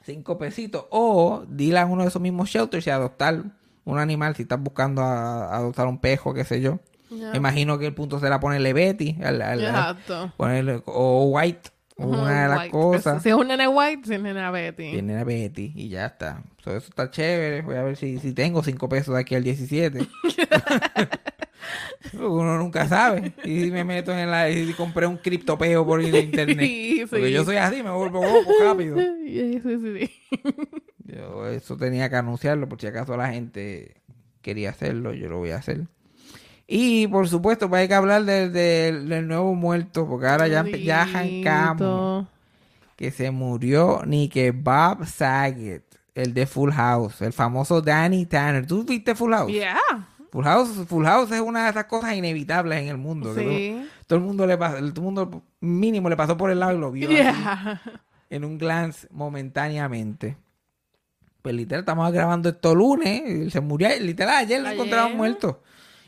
[0.03, 0.85] Cinco pesitos.
[0.89, 3.43] O dile a uno de esos mismos shelters y adoptar
[3.83, 6.79] un animal si estás buscando a- adoptar un pejo qué sé yo.
[7.09, 9.59] Me imagino que el punto será ponerle Betty al- al-
[10.37, 11.71] ponerle o White
[12.05, 12.71] una de las White.
[12.71, 14.91] cosas Si es un nene white, si es nena Betty.
[14.91, 16.43] Viene a Betty y ya está.
[16.63, 17.61] So, eso está chévere.
[17.61, 19.99] Voy a ver si, si tengo cinco pesos de aquí al 17.
[22.13, 23.33] Uno nunca sabe.
[23.43, 24.49] Y si me meto en la...
[24.49, 26.59] Y si compré un criptopeo por el internet.
[26.61, 27.33] Sí, Porque sí.
[27.33, 28.97] yo soy así, me vuelvo loco rápido.
[29.31, 30.11] Sí.
[31.05, 33.95] Yo eso tenía que anunciarlo por si acaso la gente
[34.41, 35.13] quería hacerlo.
[35.13, 35.87] Yo lo voy a hacer.
[36.73, 40.07] Y por supuesto, pues hay que hablar del, del- del nuevo muerto.
[40.07, 42.27] Porque ahora ya, ya arrancamos
[42.95, 45.83] que se murió ni que Bob Saget,
[46.15, 48.65] el de Full House, el famoso Danny Tanner.
[48.65, 49.51] ¿Tú viste Full House?
[49.51, 49.75] Yeah.
[50.31, 53.33] Full House, Full House es una de esas cosas inevitables en el mundo.
[53.35, 53.71] que Sí.
[53.73, 56.73] todo, todo el mundo le pasó, todo el mundo mínimo le pasó por el lado
[56.73, 57.81] y lo vio así, Yeah.
[58.29, 60.37] en un glance momentáneamente.
[61.41, 63.23] Pues literal, estamos grabando esto lunes.
[63.47, 65.61] y Se murió, literal, ayer lo encontraron muerto.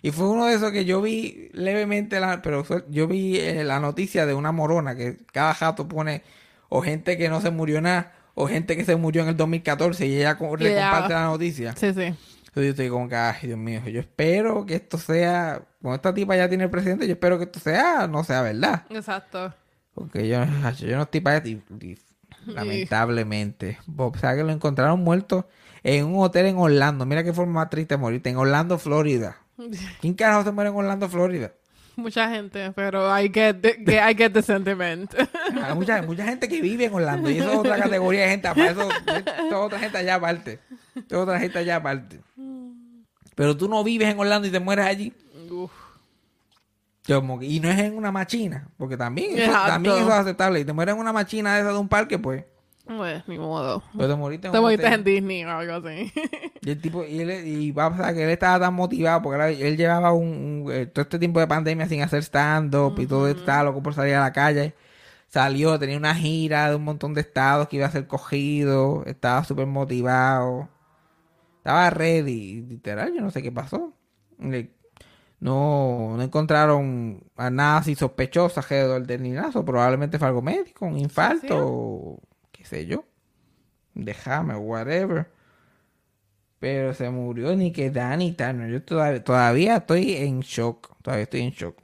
[0.03, 3.79] Y fue uno de esos que yo vi levemente, la- pero yo vi eh, la
[3.79, 6.21] noticia de una morona que cada jato pone
[6.69, 10.05] o gente que no se murió nada o gente que se murió en el 2014
[10.05, 11.73] y ella co- le comparte la noticia.
[11.75, 12.01] Sí, sí.
[12.01, 16.13] Entonces yo estoy como que, ay, Dios mío, yo espero que esto sea, como esta
[16.13, 18.83] tipa ya tiene el presidente, yo espero que esto sea, no sea verdad.
[18.89, 19.53] Exacto.
[19.95, 20.43] Porque yo,
[20.79, 21.49] yo no estoy para esto.
[22.45, 23.77] lamentablemente.
[23.85, 25.47] Bob Saget lo encontraron muerto
[25.83, 27.05] en un hotel en Orlando.
[27.05, 28.29] Mira qué forma más triste de morirte.
[28.29, 29.37] En Orlando, Florida.
[30.01, 31.53] ¿Quién carajo se muere en Orlando, Florida?
[31.95, 35.13] Mucha gente, pero I get the, que I get the sentiment.
[35.63, 37.29] Hay mucha, mucha gente que vive en Orlando.
[37.29, 38.47] Y eso es otra categoría de gente.
[38.49, 40.59] Para eso, es otra gente allá aparte.
[40.95, 42.19] Es otra gente allá aparte.
[43.35, 45.13] Pero tú no vives en Orlando y te mueres allí.
[45.51, 45.71] Uf.
[47.05, 48.69] Como y no es en una machina.
[48.77, 50.61] Porque también, eso, también eso es aceptable.
[50.61, 52.43] Y te mueres en una machina de esa de un parque, pues.
[52.85, 53.81] Pues, ni modo.
[53.93, 54.99] Pero te moriste en Te un moriste hotel.
[54.99, 56.11] en Disney o algo así.
[56.61, 59.67] Y el tipo, y, él, y va a pasar que él estaba tan motivado porque
[59.67, 63.27] él llevaba un, un- eh, todo este tiempo de pandemia sin hacer stand-up y todo
[63.27, 64.73] esto, estaba loco por salir a la calle.
[65.29, 69.43] Salió, tenía una gira de un montón de estados que iba a ser cogido, estaba
[69.43, 70.69] súper motivado,
[71.57, 73.93] estaba ready, literal, yo no sé qué pasó.
[74.39, 74.71] Le-
[75.39, 80.97] No, no encontraron a nada así sospechoso alrededor del ninazo, probablemente fue algo médico, un
[80.97, 82.27] infarto, sí.
[82.63, 83.05] Qué sé yo,
[83.93, 85.29] déjame, whatever.
[86.59, 88.71] Pero se murió ni que Danny Turner.
[88.71, 90.95] Yo todavía, todavía estoy en shock.
[91.01, 91.77] Todavía estoy en shock.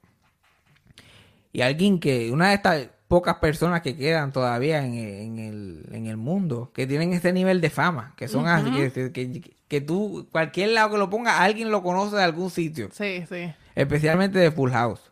[1.51, 6.05] Y alguien que, una de estas pocas personas que quedan todavía en, en el, en
[6.05, 10.29] el mundo, que tienen este nivel de fama, que son así, que, que, que tú,
[10.31, 12.87] cualquier lado que lo ponga, alguien lo conoce de algún sitio.
[12.93, 13.51] Sí, sí.
[13.75, 15.11] Especialmente de Full House.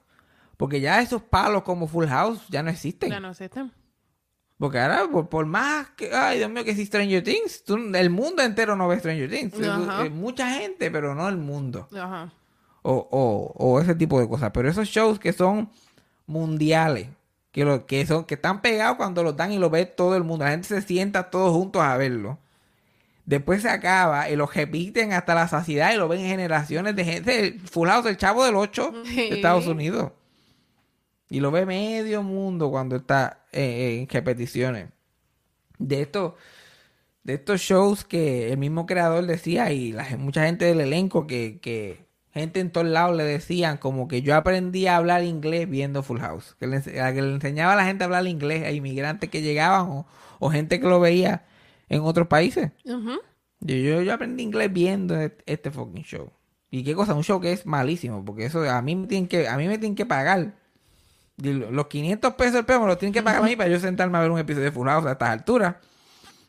[0.55, 3.09] Porque ya esos palos como Full House ya no existen.
[3.09, 3.73] Ya no existen.
[4.57, 8.09] Porque ahora, por, por más que, ay Dios mío, que si Stranger Things, tú- el
[8.09, 9.53] mundo entero no ve Stranger Things.
[9.67, 10.05] Ajá.
[10.09, 11.87] Mucha gente, pero no el mundo.
[11.95, 12.31] Ajá.
[12.81, 14.51] O, o, o ese tipo de cosas.
[14.53, 15.69] Pero esos shows que son
[16.25, 17.07] mundiales,
[17.51, 20.23] que, lo, que, son, que están pegados cuando los dan y lo ve todo el
[20.23, 20.45] mundo.
[20.45, 22.39] La gente se sienta todos juntos a verlo.
[23.25, 27.59] Después se acaba y lo repiten hasta la saciedad y lo ven generaciones de gente.
[27.69, 29.29] Full House, el chavo del 8 de.
[29.35, 30.13] Estados Unidos.
[31.29, 34.89] Y lo ve medio mundo cuando está eh, en repeticiones.
[35.79, 36.33] De estos,
[37.23, 41.59] de estos shows que el mismo creador decía y la, mucha gente del elenco que,
[41.61, 46.03] que gente en todos lados le decían como que yo aprendí a hablar inglés viendo
[46.03, 46.55] Full House.
[46.59, 50.07] Que le, que enseñaba a la gente a hablar inglés, a inmigrantes que llegaban o,
[50.39, 51.45] o gente que lo veía
[51.89, 52.71] en otros países.
[53.59, 56.31] Yo, yo, yo aprendí inglés viendo este, este fucking show.
[56.69, 59.47] Y qué cosa, un show que es malísimo, porque eso a mí me tienen que,
[59.47, 60.53] a mí me tienen que pagar.
[61.37, 64.17] Los 500 pesos el peso me los tienen que pagar a mí para yo sentarme
[64.17, 65.75] a ver un episodio de Full House a estas alturas.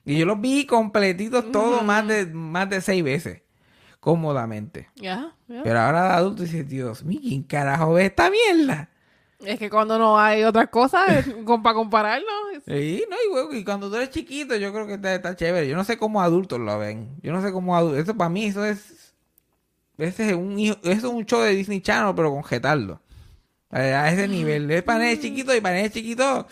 [0.05, 3.43] Y yo los vi completitos todos más de más de seis veces.
[4.01, 4.89] Cómodamente.
[4.95, 5.63] Ya, ya.
[5.63, 8.89] Pero ahora de adulto dices, Dios mío, ¿quién carajo ve esta mierda?
[9.45, 11.27] Es que cuando no hay otras cosas,
[11.63, 12.27] para compararlo.
[12.57, 15.37] es- Sí, no, y, güey, y cuando tú eres chiquito, yo creo que está, está
[15.37, 15.69] chévere.
[15.69, 17.17] Yo no sé cómo adultos lo ven.
[17.23, 18.01] Yo no sé cómo adultos.
[18.01, 19.15] Eso para mí, eso es.
[19.99, 23.01] Ese es un, hijo- eso es un show de Disney Channel, pero con jetarlo.
[23.71, 24.71] A, ese nivel.
[24.71, 26.47] Es para nenes chiquitos y para nenes chiquitos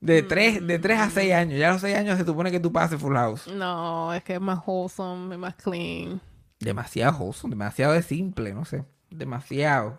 [0.00, 1.58] de 3, de 3 a 6 años.
[1.58, 3.46] Ya a los 6 años se supone que tú pases Full House.
[3.48, 6.20] No, es que es más wholesome, es más clean.
[6.58, 8.84] Demasiado wholesome, demasiado de simple, no sé.
[9.10, 9.98] Demasiado.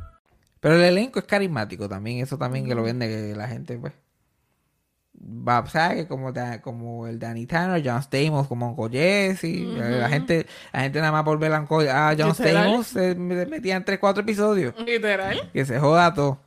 [0.61, 3.91] Pero el elenco es carismático también, eso también que lo vende que la gente, pues.
[5.23, 6.05] Va, ¿sabes?
[6.07, 9.43] Como, como el Danny Tanner, John Stamos, como Uncle Jesse.
[9.43, 11.65] eh, La gente, la gente nada más por ver a
[12.17, 12.31] John.
[12.33, 14.73] Stamos se me- metían 3, 4 episodios.
[14.85, 15.49] Literal.
[15.51, 16.39] Que se joda todo.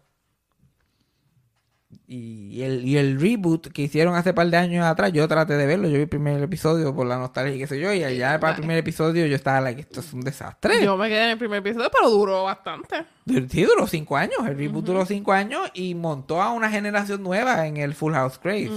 [2.17, 5.67] Y el, y el reboot que hicieron hace par de años atrás, yo traté de
[5.67, 8.39] verlo, yo vi el primer episodio por la nostalgia y qué sé yo, y allá
[8.39, 10.85] para el primer episodio yo estaba like, esto es un desastre.
[10.85, 13.05] Yo me quedé en el primer episodio, pero duró bastante.
[13.49, 14.39] Sí, duró cinco años.
[14.47, 18.39] El reboot duró cinco años y montó a una generación nueva en el Full House
[18.39, 18.71] Craze.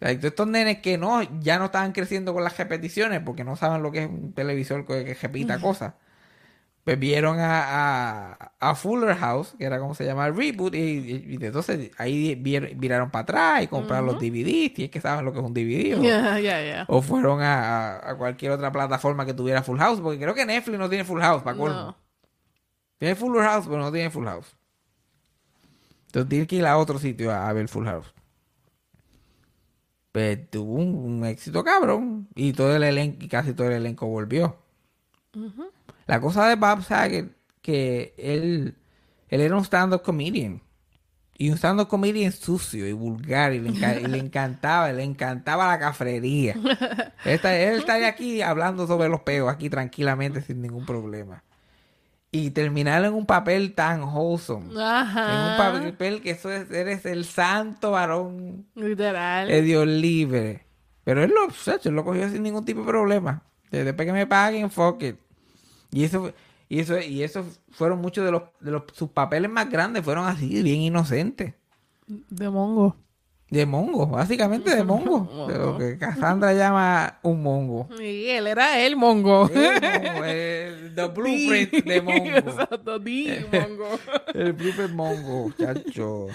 [0.00, 3.82] Like, estos nenes que no, ya no estaban creciendo con las repeticiones porque no saben
[3.82, 5.94] lo que es un televisor que, que repita cosas.
[6.84, 10.78] Pues vieron a, a, a Fuller House, que era como se llama el reboot, y,
[10.78, 15.24] y- y entonces ahí viraron para atrás y compraron los DVDs, y es que saben
[15.24, 15.96] lo que es un DVD.
[16.88, 20.78] o- fueron a, a- cualquier otra plataforma que tuviera Full House, porque creo que Netflix
[20.78, 21.56] no tiene Full House, para.
[21.72, 21.96] No.
[22.98, 24.56] Tiene Full House, pero no tiene Full House.
[26.06, 28.12] Entonces tiene que ir a otro sitio a, ver Full House.
[30.12, 32.28] Pues tuvo un, un éxito cabrón.
[32.34, 34.56] Y todo el elenco, y casi todo el elenco volvió.
[36.06, 38.76] La cosa de Bob Saget, que él,
[39.28, 40.60] él era un stand-up comedian.
[41.38, 43.52] Y un stand-up comedian sucio y vulgar.
[43.52, 46.54] Y le, enca- y le encantaba, le encantaba la cafrería.
[47.24, 51.42] Él, está- él estaría aquí hablando sobre los peos, aquí tranquilamente, sin ningún problema.
[52.30, 54.66] Y terminar en un papel tan wholesome.
[54.66, 55.56] En un Ajá.
[55.56, 59.48] papel que eso es, eres el santo varón Literal.
[59.48, 60.64] de Dios libre.
[61.04, 61.48] Pero él lo,
[61.84, 63.42] él lo cogió sin ningún tipo de problema.
[63.70, 65.16] Después que me paguen, fuck it.
[65.92, 66.32] Y eso,
[66.68, 70.26] y eso, y eso fueron muchos de los, de los, sus papeles más grandes fueron
[70.26, 71.54] así, bien inocentes.
[72.06, 72.96] De mongo.
[73.50, 75.46] De mongo, básicamente de mongo.
[75.48, 77.86] De lo que Cassandra llama un mongo.
[78.00, 79.50] Y él era el mongo.
[79.54, 82.24] El mongo, el- the blueprint de mongo.
[82.36, 83.98] Exacto, di mongo.
[84.32, 86.28] El blueprint mongo, chacho.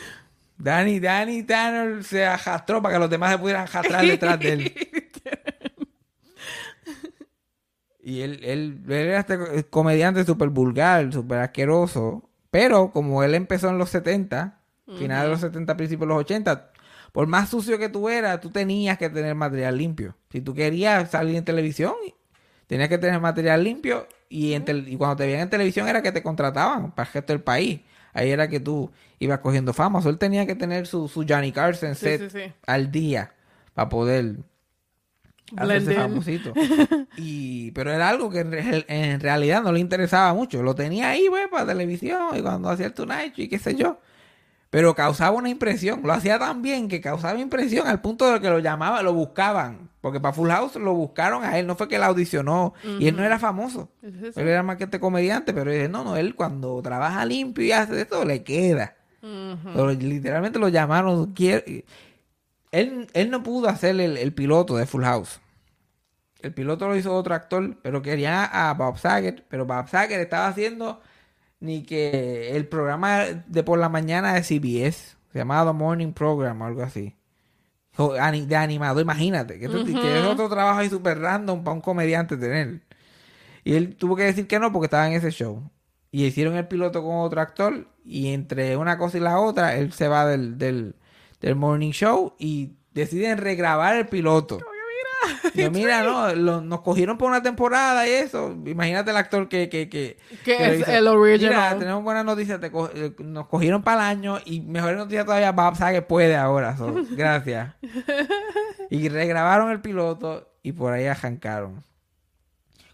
[0.59, 4.73] Danny, Danny Tanner se arrastró para que los demás se pudieran arrastrar detrás de él.
[8.07, 12.23] Y él, él, él era este comediante súper vulgar, súper asqueroso.
[12.51, 14.59] Pero como él empezó en los 70,
[14.97, 16.71] finales de los 70, principios de los 80,
[17.11, 20.15] por más sucio que tú eras, tú tenías que tener material limpio.
[20.31, 21.93] Si tú querías salir en televisión,
[22.67, 24.07] tenías que tener material limpio.
[24.29, 27.13] Y, en tel- y cuando te veían en televisión era que te contrataban para el
[27.13, 27.81] resto del país.
[28.13, 28.89] Ahí era que tú
[29.19, 29.99] ibas cogiendo fama.
[29.99, 32.53] O sea, él tenía que tener su, su Johnny Carson Sí, set sí, sí.
[32.65, 33.33] al día
[33.73, 34.37] para poder
[35.55, 35.99] hacerse in.
[35.99, 36.53] famosito.
[37.17, 40.61] Y, pero era algo que en, re- en realidad no le interesaba mucho.
[40.61, 43.99] Lo tenía ahí, güey, para televisión y cuando hacía el Tonight y qué sé yo.
[44.69, 46.01] Pero causaba una impresión.
[46.03, 49.89] Lo hacía tan bien que causaba impresión al punto de que lo llamaban, lo buscaban.
[50.01, 51.65] Porque para Full House lo buscaron a él.
[51.65, 52.73] No fue que él audicionó.
[52.99, 53.89] Y él no era famoso.
[54.03, 55.53] Él era más que este comediante.
[55.53, 58.95] Pero dice, no, no, él cuando trabaja limpio y hace esto, le queda.
[59.73, 61.33] Pero literalmente lo llamaron.
[61.33, 61.85] quiere-
[62.77, 65.39] Él, él no pudo hacer el, el piloto de Full House.
[66.41, 69.43] El piloto lo hizo otro actor, pero quería a Bob Saget.
[69.47, 71.01] Pero Bob Saget estaba haciendo
[71.59, 76.83] ni que el programa de por la mañana de CBS, The Morning Program o algo
[76.83, 77.15] así.
[77.97, 82.81] De animador, imagínate, que, es otro trabajo ahí súper random para un comediante tener.
[83.63, 85.67] Y él tuvo que decir que no porque estaba en ese show.
[86.11, 87.87] Y hicieron el piloto con otro actor.
[88.05, 90.95] Y entre una cosa y la otra, él se va del, del,
[91.41, 94.59] del morning show y deciden regrabar el piloto.
[95.53, 98.55] Yo, mira, no, lo- nos cogieron por una temporada y eso.
[98.65, 101.49] Imagínate el actor que, que, que, Que es el original.
[101.75, 102.59] Mira, tenemos buenas noticias.
[102.59, 105.51] te co- eh, nos cogieron para el año y mejores noticias todavía.
[105.51, 106.77] Bob Saget puede ahora.
[106.77, 107.73] so, gracias.
[108.89, 111.83] y regrabaron el piloto y por ahí arrancaron.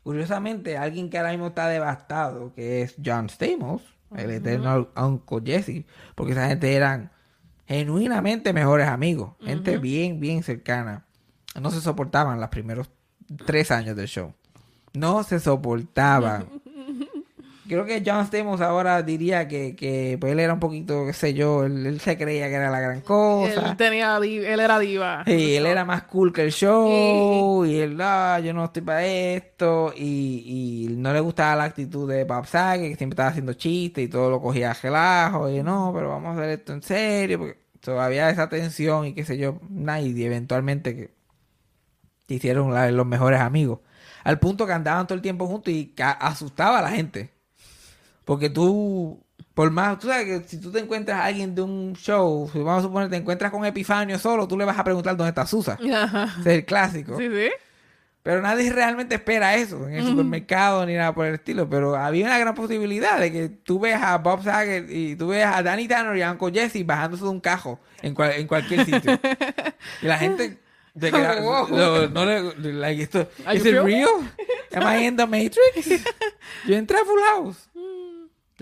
[0.03, 3.81] Curiosamente, alguien que ahora mismo está devastado, que es John Stamos,
[4.15, 7.11] el eterno Uncle Jesse, porque esa gente eran
[7.67, 11.05] genuinamente mejores amigos, gente bien, bien cercana.
[11.59, 12.89] No se soportaban los primeros
[13.45, 14.33] tres años del show.
[14.93, 16.47] No se soportaban.
[17.67, 21.33] Creo que John Stamos ahora diría que, que pues él era un poquito, qué sé
[21.33, 23.69] yo, él, él se creía que era la gran cosa.
[23.69, 25.23] Él tenía él era diva.
[25.25, 29.05] Sí, él era más cool que el show y él, ah, yo no estoy para
[29.05, 33.53] esto y, y no le gustaba la actitud de Bob Saget que siempre estaba haciendo
[33.53, 36.81] chistes y todo lo cogía a relajo y no, pero vamos a hacer esto en
[36.83, 41.11] serio porque todavía esa tensión y qué sé yo, nadie eventualmente que
[42.27, 43.79] hicieron la- los mejores amigos
[44.23, 47.31] al punto que andaban todo el tiempo juntos y asustaba a la gente
[48.25, 49.21] porque tú,
[49.53, 52.59] por más, tú sabes que si tú te encuentras a alguien de un show, si
[52.59, 55.45] vamos a suponer te encuentras con Epifanio solo, tú le vas a preguntar dónde está
[55.45, 55.77] Susa.
[55.93, 56.35] Ajá.
[56.39, 57.17] Es el clásico.
[57.17, 57.49] Sí, sí.
[58.23, 61.69] Pero nadie realmente espera eso en el supermercado ni nada por el estilo.
[61.69, 65.53] Pero había una gran posibilidad de que tú veas a Bob Saget y tú veas
[65.53, 68.85] a Danny Tanner y a Uncle Jesse bajándose de un cajo en, cual- en cualquier
[68.85, 69.19] sitio.
[70.01, 70.57] y la gente
[70.97, 71.67] se queda- Wow.
[71.69, 73.85] no, no le, like, esto, Are ¿Is you it sure?
[73.85, 74.09] real?
[74.73, 76.01] Am I in the Matrix?
[76.65, 77.69] Yo entré a Full House.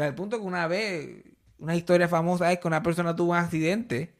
[0.01, 1.23] Que al punto que una vez,
[1.59, 4.13] una historia famosa es que una persona tuvo un accidente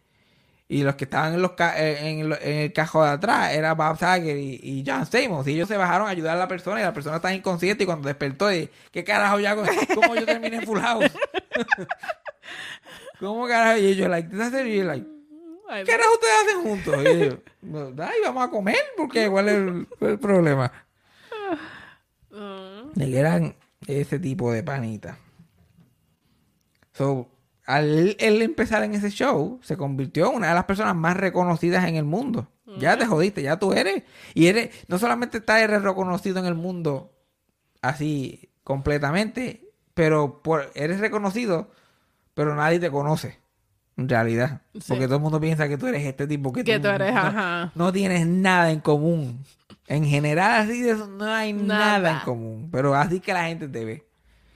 [0.68, 3.52] y los que estaban en, los ca- eh, en, el, en el cajón de atrás
[3.54, 5.46] era Bob Saget y, y John Stamos.
[5.48, 7.88] Y ellos se bajaron a ayudar a la persona y la persona estaba inconsciente y
[7.88, 9.64] cuando despertó, y, ¿qué carajo yo hago?
[9.96, 11.12] ¿Cómo yo terminé en Full House?
[13.20, 13.78] ¿Cómo carajo?
[13.80, 14.30] Y ellos, like.
[14.34, 15.06] Y yo, like,
[15.86, 16.96] ¿qué carajo ustedes hacen juntos?
[17.04, 20.72] Y ellos, "No, ay, vamos a comer porque igual es el, el problema.
[22.96, 23.56] De que eran
[23.88, 25.18] ese tipo de panita.
[27.02, 27.28] So,
[27.66, 31.88] al él empezar en ese show, se convirtió en una de las personas más reconocidas
[31.88, 32.48] en el mundo.
[32.78, 34.04] Ya te jodiste, ya tú eres.
[34.36, 37.12] Y eres, no solamente estás eres reconocido en el mundo
[37.82, 41.72] así completamente, pero por, eres reconocido,
[42.36, 43.40] pero nadie te conoce.
[43.98, 44.62] En realidad.
[44.76, 44.82] Sí.
[44.88, 47.20] Porque todo el mundo piensa que tú eres este tipo que, Que tú eres, no,
[47.20, 47.72] ajá.
[47.74, 49.44] no tienes nada en común.
[49.88, 51.98] En general, así de eso no hay nada.
[51.98, 52.20] Nada.
[52.20, 52.70] en común.
[52.72, 54.11] Pero así que la gente te ve.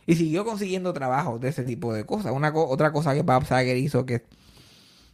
[0.05, 2.31] Y siguió consiguiendo trabajo de ese tipo de cosas.
[2.31, 4.23] Una co- otra cosa que Bob Saget hizo que,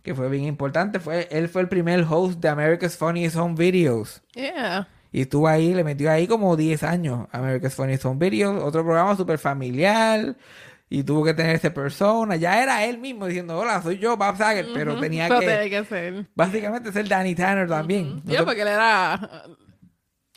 [0.03, 4.21] que fue bien importante fue, él fue el primer host de America's Funniest Home Videos.
[4.33, 4.87] Yeah.
[5.13, 9.15] Y estuvo ahí, le metió ahí como 10 años America's Funniest Home Videos, otro programa
[9.15, 10.35] súper familiar.
[10.93, 12.35] Y tuvo que tener esa persona.
[12.35, 14.67] Ya era él mismo diciendo, hola, soy yo, Bob Saget.
[14.73, 16.25] Pero tenía Pero que, tenía que ser.
[16.35, 18.21] básicamente, ser Danny Tanner también.
[18.23, 19.45] Te- porque él era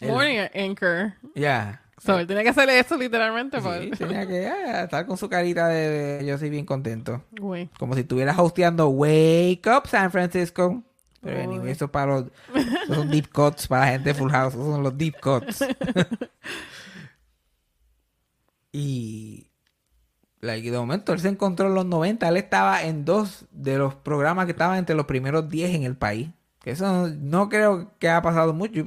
[0.01, 1.15] uh, morning anchor.
[1.35, 1.81] Ya.
[2.05, 3.59] So, él tenía que hacer eso literalmente.
[3.61, 7.25] Sí, tenía que ah, estar con su carita de, de yo soy bien contento.
[7.33, 7.71] Güey.
[7.79, 10.83] Como si estuviera hosteando Wake Up San Francisco.
[11.23, 12.25] Pero anyway, eso para los,
[12.55, 14.53] esos son deep cuts para la gente de Full House.
[14.53, 15.65] Esos son los deep cuts.
[18.73, 19.51] y
[20.41, 22.29] like, de momento él se encontró en los 90.
[22.29, 25.97] Él estaba en dos de los programas que estaban entre los primeros 10 en el
[25.97, 26.29] país.
[26.61, 28.87] Que eso no, no creo que ha pasado mucho.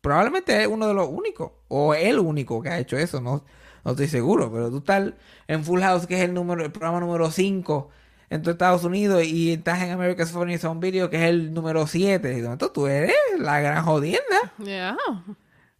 [0.00, 1.52] Probablemente es uno de los únicos.
[1.68, 3.20] O el único que ha hecho eso.
[3.20, 3.44] No,
[3.84, 4.52] no estoy seguro.
[4.52, 5.12] Pero tú estás
[5.48, 7.90] en Full House, que es el número, el programa número 5
[8.30, 9.24] en Estados Unidos.
[9.24, 12.38] Y estás en America's Funniest Home Video, que es el número 7.
[12.38, 14.52] Y momento tú eres la gran jodienda.
[14.58, 14.96] Yeah.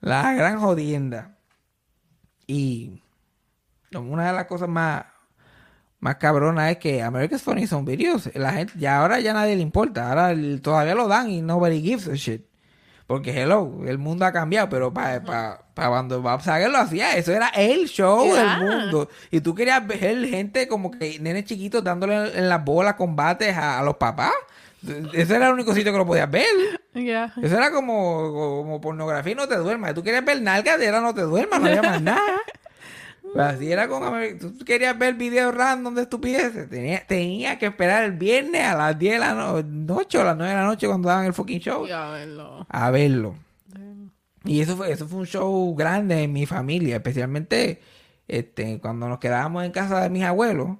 [0.00, 1.36] La gran jodienda.
[2.46, 3.02] Y
[3.94, 5.04] una de las cosas más,
[6.00, 8.30] más cabronas es que America's Funny son videos.
[8.34, 10.08] La gente, ya ahora ya nadie le importa.
[10.08, 12.44] Ahora todavía lo dan y nobody gives a shit.
[13.06, 17.48] Porque hello, el mundo ha cambiado, pero para cuando Bob Saget lo hacía, eso era
[17.50, 18.58] el show Yeah.
[18.58, 19.08] del mundo.
[19.30, 23.78] Y tú querías ver gente como que nenes chiquitos dándole en las bolas combates a,
[23.78, 24.32] a los papás.
[25.12, 26.46] Ese era el único sitio que lo podías ver.
[26.94, 27.32] Yeah.
[27.42, 28.32] Eso era como,
[28.62, 29.94] como pornografía y no te duermas.
[29.94, 32.20] Tú querías ver nalgas, era no te duermas, no había más nada.
[33.36, 36.68] Pero así era con Ameri- Tú querías ver videos random de estupideces.
[36.70, 40.24] Tenía, tenía que esperar el viernes a las 10 de la no- noche o a
[40.24, 42.66] las 9 de la noche cuando daban el fucking show Ya verlo.
[42.68, 43.34] a verlo.
[44.44, 47.80] Y eso fue, eso fue un show grande en mi familia, especialmente
[48.28, 50.76] este, cuando nos quedábamos en casa de mis abuelos.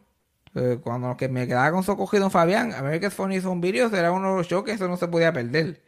[0.55, 3.93] eh, cuando nos que me quedaba con Socoge y Don Fabián, America's Funny Home Videos
[3.93, 5.83] era uno de los shows que eso no se podía perder.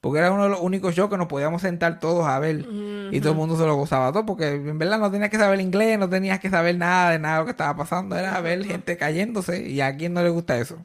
[0.00, 2.64] Porque era uno de los únicos shows que nos podíamos sentar todos a ver.
[3.10, 4.26] Y todo el mundo se lo gozaba todo.
[4.26, 7.34] Porque en verdad no tenías que saber inglés, no tenías que saber nada de nada
[7.36, 8.16] de lo que estaba pasando.
[8.16, 9.68] Era ver gente cayéndose.
[9.68, 10.78] Y a quién no le gusta eso.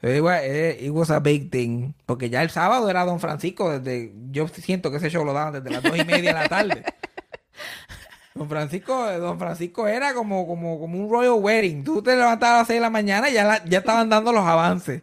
[0.00, 1.92] So it was, it- it was a big thing.
[2.06, 4.12] Porque ya el sábado era Don Francisco desde...
[4.32, 6.84] Yo siento que ese show lo daban desde las dos y media de la tarde.
[8.34, 11.84] Don Francisco, Don Francisco era como, como, como un royal wedding.
[11.84, 14.32] Tú te levantabas a las seis de la mañana y ya, la- ya estaban dando
[14.32, 15.02] los avances.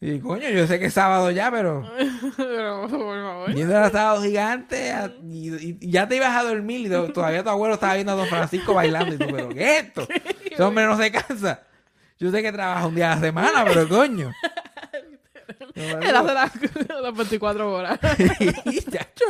[0.00, 1.82] Y coño, yo sé que es sábado ya, pero...
[2.36, 3.50] Pero, por favor.
[3.50, 6.88] Y eso era sábado gigante a- y, y- y ya te ibas a dormir y
[6.88, 9.84] to- todavía tu abuelo estaba viendo a Don Francisco bailando y tú, pero ¿qué es
[9.86, 10.06] esto?
[10.50, 11.62] Ese hombre no se cansa.
[12.20, 14.32] Yo sé que trabaja un día a la semana, pero coño.
[15.74, 16.52] Él hace las,
[17.02, 17.98] las 24 horas.
[18.66, 19.24] Y, chacho,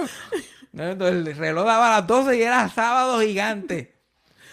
[0.73, 3.95] entonces el reloj daba a las 12 y era sábado gigante.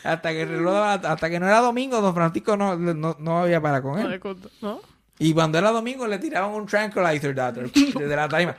[0.04, 3.40] Hasta que el reloj daba, hasta que no era domingo, don Francisco no, no, no
[3.40, 4.22] había para con él.
[4.62, 4.82] ¿No?
[5.18, 8.56] Y cuando era domingo le tiraban un tranquilizer desde la tarima.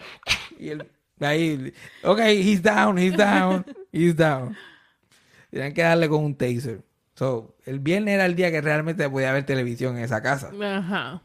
[0.58, 0.90] Y él,
[1.20, 4.56] ahí, ok, he's down, he's down, he's down.
[5.50, 6.82] Tenían que darle con un taser.
[7.14, 10.50] So, el viernes era el día que realmente podía ver televisión en esa casa.
[10.62, 11.22] Ajá.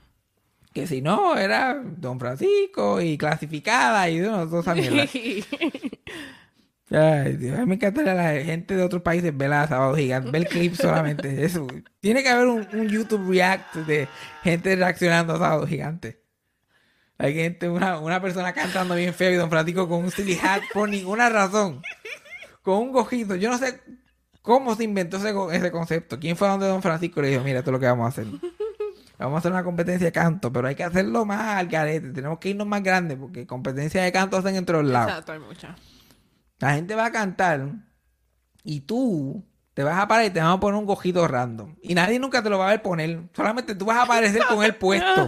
[0.73, 5.05] Que si no, era Don Francisco y clasificada y no, toda esa mierda.
[6.93, 10.29] Ay, Dios, a mí me encanta la gente de otros países ver a Sábado Gigante,
[10.29, 11.45] ver clips solamente.
[11.45, 11.65] Eso.
[12.01, 14.09] Tiene que haber un, YouTube React de
[14.43, 16.21] gente reaccionando a Sábado Gigante.
[17.17, 20.63] Hay gente, una, una persona cantando bien feo y Don Francisco con un silly hat
[20.73, 21.81] por ninguna razón.
[22.61, 23.35] Con un gojito.
[23.35, 23.79] Yo no sé
[24.41, 26.19] cómo se inventó ese, ese concepto.
[26.19, 28.09] ¿Quién fue a donde Don Francisco le dijo, mira, esto es lo que vamos a
[28.09, 28.25] hacer?
[29.17, 32.09] Vamos a hacer una competencia de canto, pero hay que hacerlo más al garete.
[32.09, 35.11] Tenemos que irnos más grandes porque competencia de canto hacen entre los lados.
[35.11, 35.75] Exacto, hay mucha.
[36.61, 37.73] La gente va a cantar
[38.63, 39.43] y tú
[39.73, 41.75] te vas a parar y te vamos a poner un cojito random.
[41.81, 43.23] Y nadie nunca te lo va a ver poner.
[43.35, 45.27] Solamente tú vas a aparecer con él puesto.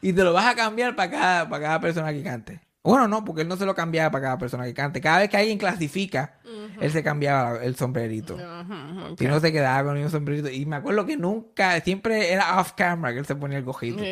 [0.00, 2.60] Y te lo vas a cambiar para cada, para cada persona que cante.
[2.84, 5.00] Bueno, no, porque él no se lo cambiaba para cada persona que cante.
[5.00, 6.38] Cada vez que alguien clasifica,
[6.80, 8.34] él se cambiaba el sombrerito.
[8.34, 9.18] Ok.
[9.18, 10.48] Si no se quedaba con un sombrerito.
[10.48, 14.02] Y me acuerdo que nunca, siempre era off camera que él se ponía el cojito.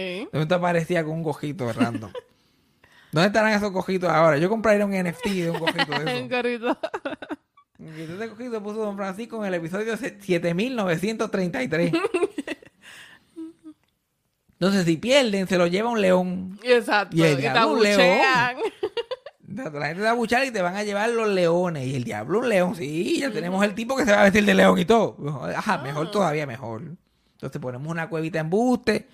[0.54, 2.10] Aparecía con un cojito random.
[3.12, 4.38] ¿Dónde estarán esos cojitos ahora?
[4.38, 6.78] Yo compraría un NFT de un cojito de Un eso.
[8.02, 11.92] entonces cogí y se puso Don Francisco en el episodio se- 7933.
[14.52, 16.58] Entonces, si pierden, se lo lleva un león.
[16.62, 17.16] Exacto.
[17.16, 18.56] Y el diablo, un abuchean.
[19.48, 21.86] La gente te va a buchar y te van a llevar los leones.
[21.86, 22.76] Y el diablo, un león.
[22.76, 25.16] Sí, ya tenemos el tipo que se va a vestir de león y todo.
[25.56, 26.82] Ajá, mejor todavía, mejor.
[27.32, 29.08] Entonces ponemos una cuevita en buste.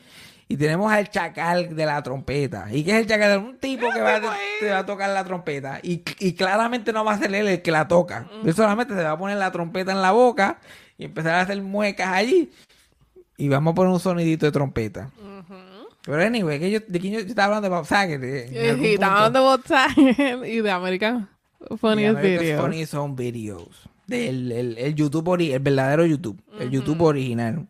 [0.49, 2.69] Y tenemos al chacal de la trompeta.
[2.73, 3.39] ¿Y qué es el chacal?
[3.39, 4.21] Un tipo que va,
[4.61, 5.81] te va a tocar la trompeta.
[5.83, 8.29] Y, y claramente no va a ser él el que la toca.
[8.45, 10.59] Él solamente se va a poner la trompeta en la boca
[10.99, 12.51] y empezar a hacer muecas allí.
[13.37, 15.11] Y vamos a poner un sonidito de trompeta.
[16.05, 18.23] Pero anyway, que yo, de quién yo, yo estaba hablando de Bob Saget.
[18.23, 19.39] eh, algún Y estaban punto.
[19.41, 19.91] de WhatsApp
[20.47, 21.29] y de American
[21.81, 22.61] Funniest Y America's Video.
[22.63, 23.89] Funny Home Videos.
[24.07, 26.41] Del el, el YouTube, ori- el verdadero YouTube.
[26.61, 27.67] El YouTube original.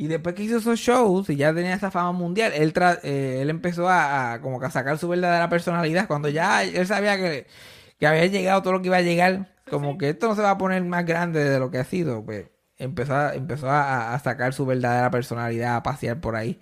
[0.00, 3.40] Y después que hizo esos shows y ya tenía esa fama mundial, él, tra- eh,
[3.42, 6.06] él empezó a, a como que a sacar su verdadera personalidad.
[6.06, 7.46] Cuando ya él sabía que,
[7.98, 10.52] que había llegado todo lo que iba a llegar, como que esto no se va
[10.52, 12.46] a poner más grande de lo que ha sido, pues
[12.78, 16.58] empezó a, empezó a, a sacar su verdadera personalidad, a pasear por ahí.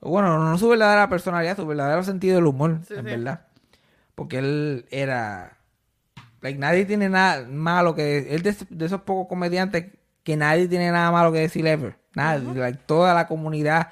[0.00, 3.10] Bueno, no su verdadera personalidad, su verdadero sentido del humor, Sí, en sí.
[3.10, 3.48] verdad.
[4.14, 5.58] Porque él era.
[6.40, 8.32] Like, nadie tiene nada malo que.
[8.34, 9.86] Él de, de esos pocos comediantes
[10.22, 11.99] que nadie tiene nada malo que decir ever.
[12.14, 13.88] Like, toda la comunidad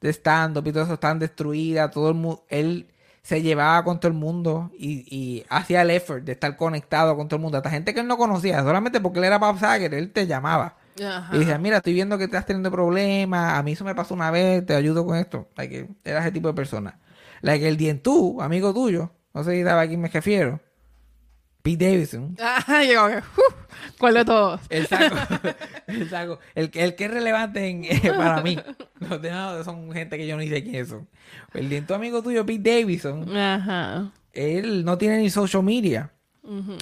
[0.00, 1.90] de stand-up y todo eso están destruida.
[1.90, 2.44] Todo el mundo.
[2.48, 2.86] Él
[3.22, 7.28] se llevaba con todo el mundo y, y hacía el effort de estar conectado con
[7.28, 7.58] todo el mundo.
[7.58, 10.76] Hasta gente que él no conocía, solamente porque él era Bob Saget, él te llamaba.
[11.02, 11.34] Ajá.
[11.34, 14.30] Y decía, mira, estoy viendo que estás teniendo problemas, a mí eso me pasó una
[14.30, 15.48] vez, te ayudo con esto.
[15.56, 16.98] Like, era ese tipo de persona.
[17.42, 20.60] La que el Dientú, amigo tuyo, no sé si a quién me refiero.
[21.62, 22.36] Pete Davidson.
[22.40, 23.06] Ajá, yo
[23.98, 24.60] ¿cuál de todos?
[24.70, 25.14] El saco,
[25.86, 28.58] el saco, el, que- el que es relevante en- eh, para mí.
[29.00, 31.08] Los demás son gente que yo no sé quiénes son.
[31.54, 34.10] El Dientú, amigo tuyo, Pete Davidson, Ajá.
[34.32, 36.10] él no tiene ni social media.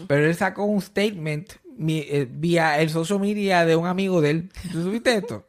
[0.07, 4.31] Pero él sacó un statement mi- eh, vía el social media de un amigo de
[4.31, 4.51] él.
[4.73, 5.47] ¿Tú supiste esto?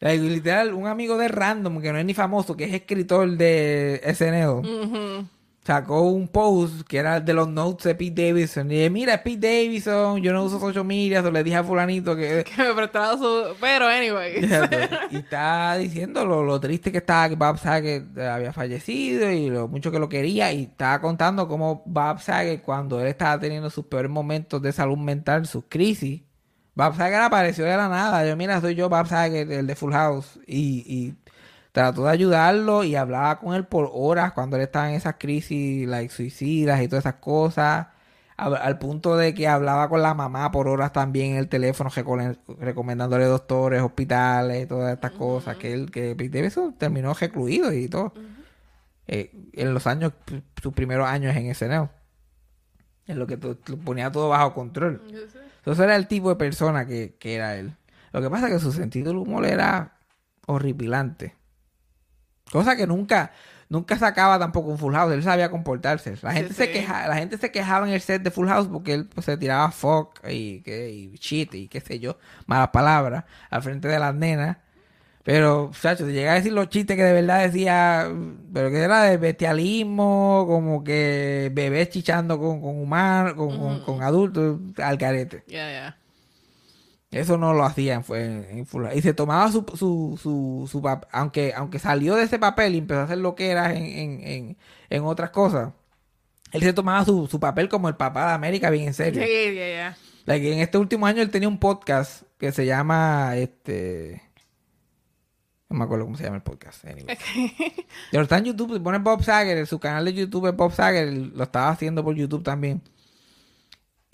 [0.00, 4.00] Like, literal, un amigo de random que no es ni famoso, que es escritor de
[4.12, 4.62] SNL.
[5.64, 8.70] Sacó un post que era de los notes de Pete Davidson.
[8.70, 11.64] Y dije, mira, es Pete Davidson, yo no uso social media, se le dije a
[11.64, 12.44] fulanito que...
[12.56, 13.56] Que me prestaba su...
[13.58, 14.44] Pero, anyway.
[15.10, 19.66] y está diciendo lo, lo triste que estaba que Bob Saget había fallecido y lo
[19.66, 23.86] mucho que lo quería y estaba contando cómo Bob Saget cuando él estaba teniendo sus
[23.86, 26.20] peores momentos de salud mental, sus crisis,
[26.74, 28.26] Bob Saget apareció de la nada.
[28.26, 31.14] Yo, mira, soy yo Bob Saget, el de Full House y, y
[31.74, 35.88] trató de ayudarlo y hablaba con él por horas cuando él estaba en esas crisis,
[35.88, 37.88] like suicidas y todas esas cosas.
[38.36, 41.90] Al, al punto de que hablaba con la mamá por horas también en el teléfono,
[42.60, 45.56] recomendándole doctores, hospitales todas estas cosas.
[45.56, 48.12] Que él, que Pete Davidson terminó recluido y todo.
[49.08, 50.12] Eh, en los años,
[50.62, 51.88] sus primeros años en SNL.
[53.08, 55.02] En lo que to- lo ponía todo bajo control.
[55.58, 57.72] Entonces era el tipo de persona que, que era él.
[58.12, 59.96] Lo que pasa es que su sentido del humor era
[60.46, 61.34] horripilante.
[62.50, 63.32] Cosa que nunca,
[63.68, 65.12] nunca sacaba tampoco un Full House.
[65.12, 66.14] Él sabía comportarse.
[66.22, 66.72] La gente, se, sí.
[66.72, 69.36] queja, la gente se quejaba en el set de Full House porque él pues, se
[69.36, 73.98] tiraba fuck y, que, y shit y qué sé yo, malas palabras al frente de
[73.98, 74.58] las nenas.
[75.24, 78.12] Pero, chacho, te llega a decir los chistes que de verdad decía,
[78.52, 84.02] pero que era de bestialismo, como que bebés chichando con, con humanos, con, con- con
[84.02, 85.42] adultos, al carete.
[85.46, 85.98] Ya, ya.
[87.14, 88.86] Eso no lo hacía en, en Full.
[88.94, 92.78] Y se tomaba su, su, su, su pap- aunque, aunque salió de ese papel y
[92.78, 94.56] empezó a hacer lo que era en, en, en,
[94.90, 95.72] en otras cosas,
[96.52, 99.22] él se tomaba su, su papel como el papá de América bien en serio.
[99.24, 99.96] Sí, ya.
[100.26, 104.22] Like, en este último año él tenía un podcast que se llama este
[105.68, 107.16] no me acuerdo cómo se llama el podcast anyway.
[108.10, 111.12] pero está en YouTube si pones Bob Sager su canal de YouTube es Bob Sager
[111.12, 112.80] lo estaba haciendo por YouTube también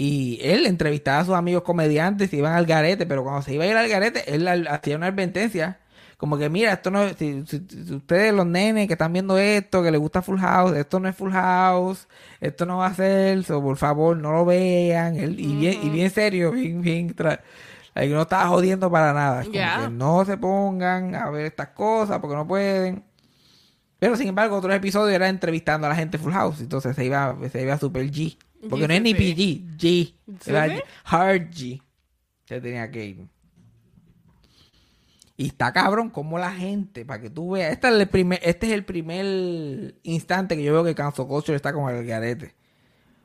[0.03, 3.65] y él entrevistaba a sus amigos comediantes y iban al garete pero cuando se iba
[3.65, 5.79] a ir al garete él hacía una advertencia
[6.17, 9.83] como que mira esto no si, si- si ustedes los nenes que están viendo esto
[9.83, 12.09] que les gusta Full House esto no es Full House
[12.41, 15.91] esto no va a ser so, por favor no lo vean Él- y bien y
[15.91, 17.15] bien serio bien bien
[17.95, 19.43] like, no estaba jodiendo para nada.
[19.43, 19.53] Como
[19.85, 23.03] que no se pongan a ver estas cosas porque no pueden.
[23.99, 27.37] Pero sin embargo otros episodios era entrevistando a la gente Full House entonces se iba
[27.53, 28.39] se iba super G
[28.69, 29.15] porque no es ni.
[29.15, 30.15] PG G ¿Sí,
[30.47, 30.67] era?
[30.67, 31.81] G- hard G
[32.45, 33.27] se tenía que ir
[35.37, 38.67] y está cabrón como la gente, para que tú veas, este es el primer, este
[38.67, 42.55] es el primer instante que yo veo que Cancel Culture está con el garete.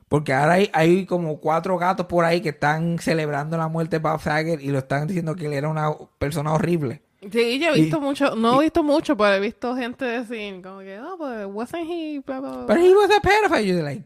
[0.08, 4.02] Porque ahora hay, hay como cuatro gatos por ahí que están celebrando la muerte de
[4.08, 7.02] Bob Saget y lo están diciendo que él era una persona horrible.
[7.20, 10.62] Sí, yo he Y- visto mucho, no he visto mucho, pero he visto gente decir
[10.62, 12.66] como que, oh, pues, wasn't he, blah, blah, blah.
[12.66, 13.66] Pero he was a pedophile.
[13.66, 14.04] You're like,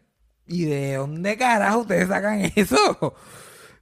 [0.52, 3.14] ¿Y de dónde carajo ustedes sacan eso?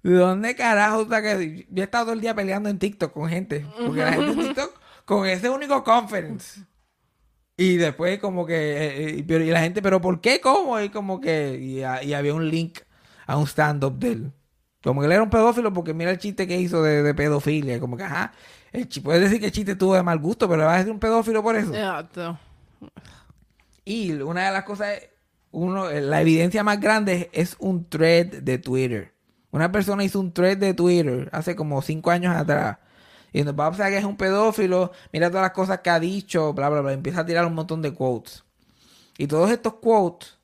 [0.02, 1.64] ¿De dónde carajo sacan?
[1.70, 3.66] Yo he estado todo el día peleando en TikTok con gente.
[3.84, 6.60] Porque la gente en TikTok con ese único conference.
[7.56, 8.54] Y después como que...
[8.54, 10.40] eh, eh, pero- y la gente, ¿pero por qué?
[10.42, 10.78] ¿Cómo?
[10.78, 11.58] Y como que...
[11.58, 12.80] Y, a- y había un link
[13.26, 14.32] a un stand-up de él.
[14.84, 17.80] Como que él era un pedófilo porque mira el chiste que hizo de, de pedofilia.
[17.80, 18.32] Como que, ajá,
[18.72, 20.92] el chi- puedes decir que el chiste tuvo de mal gusto, pero vas a decir
[20.92, 21.74] un pedófilo por eso.
[21.74, 22.38] Exacto.
[23.84, 25.08] Y una de las cosas, es-
[25.50, 29.12] uno, eh, la evidencia más grande es un thread de Twitter.
[29.50, 32.78] Una persona hizo un thread de Twitter hace como cinco años atrás.
[33.32, 36.00] Y nos va a pensar que es un pedófilo, mira todas las cosas que ha
[36.00, 36.92] dicho, bla, bla, bla.
[36.92, 38.44] Empieza a tirar un montón de quotes.
[39.16, 40.38] Y todos estos quotes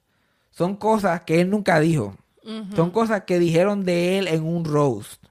[0.51, 2.17] son cosas que él nunca dijo.
[2.77, 5.25] Son cosas que dijeron de él en un roast.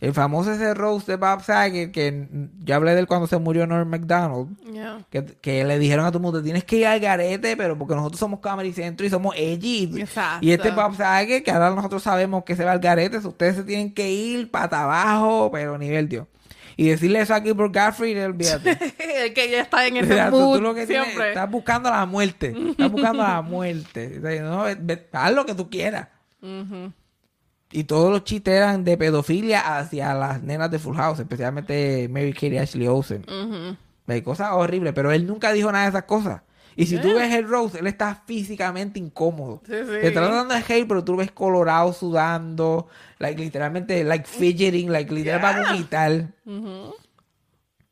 [0.00, 2.28] El famoso ese roast de Bob Saget, que
[2.64, 4.56] yo hablé de él cuando se murió Norm MacDonald.
[4.72, 5.04] Yeah.
[5.10, 7.96] Que, que le dijeron a todo el mundo, tienes que ir al garete, pero porque
[7.96, 9.90] nosotros somos Comedy Centro y somos edgy.
[10.00, 10.46] Exacto.
[10.46, 13.64] Y este Bob Saget, que ahora nosotros sabemos que se va al garete, ustedes se
[13.64, 16.28] tienen que ir para abajo, pero nivel Dios.
[16.76, 18.70] Y decirle eso a Gilbert Gottfried, olvídate.
[19.00, 21.30] Es que ya está en O ese sea, tú, mood tú lo que tienes- siempre.
[21.30, 22.54] estás buscando la muerte.
[22.70, 24.18] Estás buscando la muerte.
[24.18, 24.62] O sea, no,
[25.12, 26.06] haz lo que tú quieras.
[27.70, 32.32] Y todos los chistes eran de pedofilia hacia las nenas de Full House, especialmente Mary
[32.32, 33.24] Kate y Ashley Olsen.
[34.06, 36.42] Hay cosas horribles, pero él nunca dijo nada de esas cosas.
[36.76, 39.60] Y si tú ves el Rose, él está físicamente incómodo.
[39.66, 39.90] Sí, sí.
[40.00, 42.86] Te está tratando de hate, pero tú lo ves colorado, sudando,
[43.18, 46.28] like, literalmente, like fidgeting, like literal para vomitar.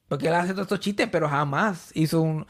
[0.08, 2.46] Porque él hace todos estos chistes, pero jamás hizo un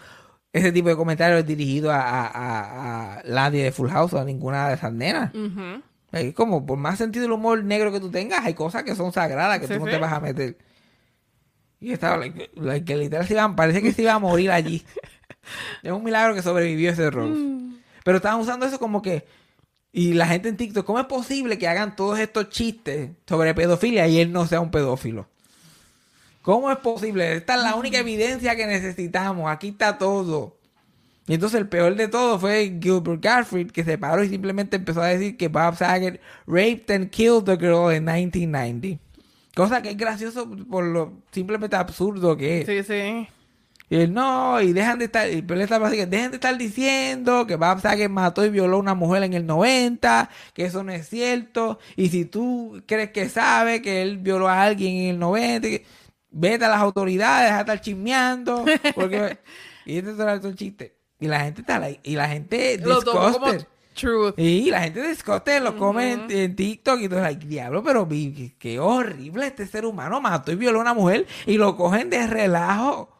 [0.53, 4.24] ese tipo de comentarios dirigido a, a, a, a nadie de Full House o a
[4.24, 5.33] ninguna de esas nenas.
[5.35, 5.41] Es
[6.34, 9.58] como, por más sentido del humor negro que tú tengas, hay cosas que son sagradas
[9.60, 9.92] que Sí, tú no sí.
[9.92, 10.56] te vas a meter.
[11.80, 14.84] Y estaba, like, like, que literal se iba, parece que se iba a morir allí.
[15.82, 17.40] es un milagro que sobrevivió ese Rose.
[18.04, 19.26] Pero estaban usando eso como que.
[19.92, 24.06] Y la gente en TikTok, ¿cómo es posible que hagan todos estos chistes sobre pedofilia
[24.08, 25.26] y él no sea un pedófilo?
[26.42, 27.34] ¿Cómo es posible?
[27.36, 29.50] Esta es la única evidencia que necesitamos.
[29.50, 30.58] Aquí está todo.
[31.27, 35.03] Y entonces el peor de todo fue Gilbert Gottfried, que se paró y simplemente empezó
[35.03, 39.01] a decir que Bob Saget raped and killed the girl in 1990.
[39.55, 42.66] Cosa que es gracioso por lo simplemente absurdo que es.
[42.66, 43.29] Sí, sí.
[43.89, 46.59] Y él, no, y dejan de estar, y pero él estaba así dejen de estar
[46.59, 50.83] diciendo que Bob Saget mató y violó a una mujer en el 90, que eso
[50.83, 51.79] no es cierto.
[51.97, 55.87] Y si tú crees que sabe que él violó a alguien en el 90, que-
[56.31, 58.72] vete a las autoridades, deja de estar chismeando.
[58.95, 59.39] Porque,
[59.87, 60.95] y este es todo el chiste.
[61.18, 63.66] Y la gente está like- y la gente Lo disgusted.
[63.94, 64.34] truth.
[64.38, 68.06] Y la gente discote lo come en, en TikTok y todo, like, diablo, pero
[68.58, 72.26] qué horrible este ser humano mató y violó a una mujer y lo cogen de
[72.26, 73.10] relajo.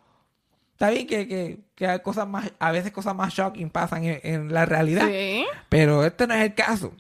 [0.73, 4.21] Está bien que, que, que hay cosas más, a veces cosas más shocking pasan en,
[4.23, 5.47] en la realidad, Sí.
[5.71, 6.93] pero este no es el caso.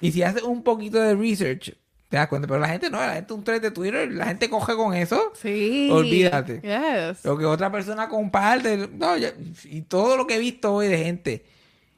[0.00, 1.76] Y si haces un poquito de research,
[2.12, 4.50] te das cuenta, pero la gente no, la gente un thread de Twitter, la gente
[4.50, 5.32] coge con eso.
[5.34, 5.88] Sí.
[5.90, 6.60] Olvídate.
[6.60, 7.24] Yes.
[7.24, 8.86] Lo que otra persona comparte.
[8.86, 11.46] No, y todo lo que he visto hoy de gente.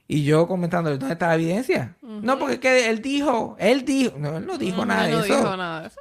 [0.07, 1.97] Y yo comentando, ¿dónde está la evidencia?
[2.01, 5.25] No, porque es que él dijo, él dijo, no, él no dijo nada no de
[5.25, 5.37] eso.
[5.37, 6.01] dijo nada de eso.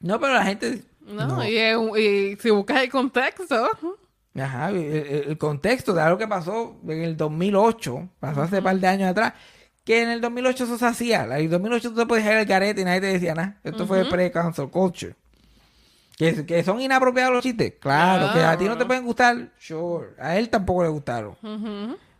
[0.00, 0.82] No, pero la gente.
[1.06, 1.46] No, no.
[1.46, 3.70] Y, si buscas el contexto,
[4.34, 8.88] Ajá, el, contexto de algo que pasó en el 2008, pasó hace un par de
[8.88, 9.34] años atrás,
[9.84, 11.24] que en el 2008 eso se hacía.
[11.24, 13.56] En el 2008 tú te podías ir al garete y nadie te decía nada.
[13.64, 15.14] Esto fue pre-cancel culture.
[16.16, 17.74] Que, que son inapropiados los chistes.
[17.80, 20.08] Claro, que a ti no te pueden gustar, sure.
[20.18, 21.36] A él tampoco le gustaron.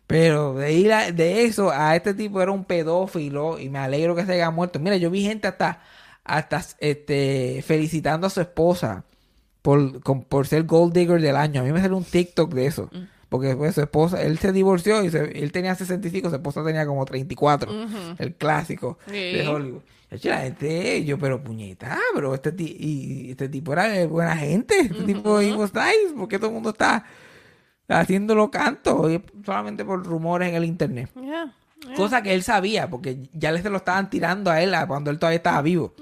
[0.07, 4.17] Pero de ir a- de eso a este tipo era un pedófilo y me alegro
[4.17, 4.79] que se haya muerto.
[4.81, 5.83] Mira, yo vi gente hasta,
[6.25, 9.05] hasta este, felicitando a su esposa
[9.63, 11.61] por, con- por ser Gold Digger del año.
[11.61, 12.91] A mí me salió un TikTok de eso.
[13.31, 16.85] Porque pues, su esposa, él se divorció y se- él tenía 65, su esposa tenía
[16.85, 17.70] como 34.
[18.18, 19.12] El clásico Sí.
[19.12, 19.81] de Hollywood.
[20.24, 24.78] La gente, yo, pero puñeta, pero este, y este tipo era buena gente.
[24.81, 26.12] Este tipo he was nice.
[26.18, 27.05] porque todo el mundo está
[27.89, 29.11] haciéndolo canto?
[29.11, 31.11] Y solamente por rumores en el internet.
[31.20, 31.55] yeah.
[31.97, 35.18] Cosa que él sabía, porque ya le se lo estaban tirando a él cuando él
[35.18, 35.95] todavía estaba vivo.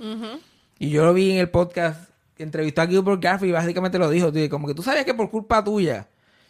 [0.78, 4.32] Y yo lo vi en el podcast, entrevistó a Gilbert Gaffrey y básicamente lo dijo,
[4.32, 6.08] tío, como que tú sabías que por culpa tuya,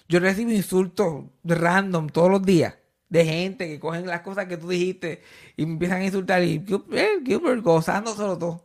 [0.09, 2.75] yo recibo insultos random todos los días
[3.09, 5.23] de gente que cogen las cosas que tú dijiste
[5.57, 8.65] y me empiezan a insultar y Gil- eh, Gilbert gozándoselo todo.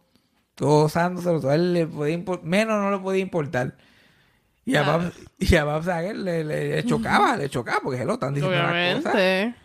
[0.60, 1.52] Gozándoselo todo.
[1.54, 3.76] Él le podía menos no le podía importar.
[4.66, 4.98] Y a, Ah.
[4.98, 6.14] Bob, y a Bob le,
[6.44, 9.12] le- le chocaba, le chocaba, porque se lo están diciendo una cosa.
[9.12, 9.56] Obviamente.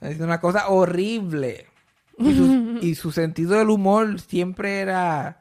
[0.00, 1.66] Es una cosa horrible.
[2.18, 5.39] Y su, y su sentido del humor siempre era...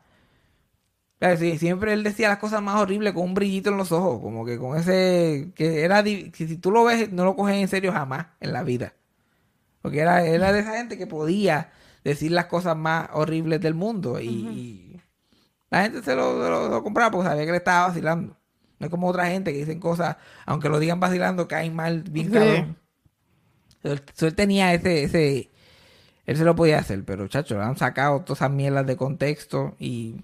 [1.58, 4.22] siempre él decía las cosas más horribles con un brillito en los ojos.
[4.22, 5.52] Como que con ese...
[5.56, 6.04] Que era...
[6.04, 8.94] que si tú lo ves, no lo coges en serio jamás en la vida.
[9.82, 11.72] Porque era, era de esa gente que podía
[12.04, 14.20] decir las cosas más horribles del mundo.
[14.20, 15.02] Y, y
[15.70, 18.38] la gente se lo, se lo- lo compraba porque sabía que le estaba vacilando.
[18.80, 20.16] No es como otra gente que dicen cosas,
[20.46, 22.34] aunque lo digan vacilando, caen mal, bien Sí.
[22.34, 22.78] cabrón.
[23.84, 24.02] Él
[24.36, 25.50] tenía ese, ese,
[26.26, 29.76] él se lo podía hacer, pero chacho, le han sacado todas esas mierdas de contexto
[29.80, 30.22] y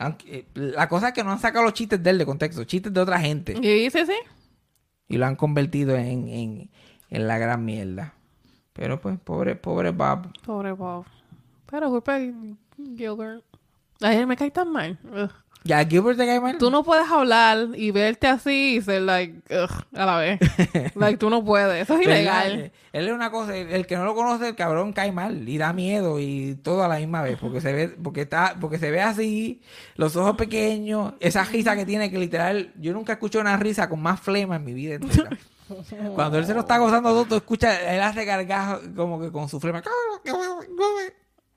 [0.00, 2.64] aunque- eh, la cosa es que no han sacado los chistes de él de contexto,
[2.64, 4.16] chistes de otra gente Y sí, sí.
[5.08, 6.70] y lo han convertido en, en,
[7.10, 8.14] en la gran mierda.
[8.72, 10.32] Pero pues, pobre, pobre Bob.
[10.44, 11.04] Pobre Bob.
[11.66, 12.32] Pero culpa de
[12.96, 13.44] Gilbert.
[14.00, 14.98] A él me cae tan mal.
[15.04, 15.30] Ugh.
[15.62, 16.56] Ya, Gilbert te cae mal.
[16.56, 20.40] Tú no puedes hablar y verte así y ser like, ugh, a la vez.
[20.94, 21.82] like, tú no puedes.
[21.82, 22.72] Eso es ilegal.
[22.92, 25.58] Él es una cosa, el, el que no lo conoce, el cabrón cae mal y
[25.58, 28.90] da miedo y todo a la misma vez, porque se ve, porque está, porque se
[28.90, 29.60] ve así,
[29.96, 34.00] los ojos pequeños, esa risa que tiene que literal, yo nunca escuché una risa con
[34.00, 35.30] más flema en mi vida entera.
[36.14, 39.48] Cuando él se lo está gozando todo, tú escuchas, él hace gargajo como que con
[39.48, 39.82] su flema.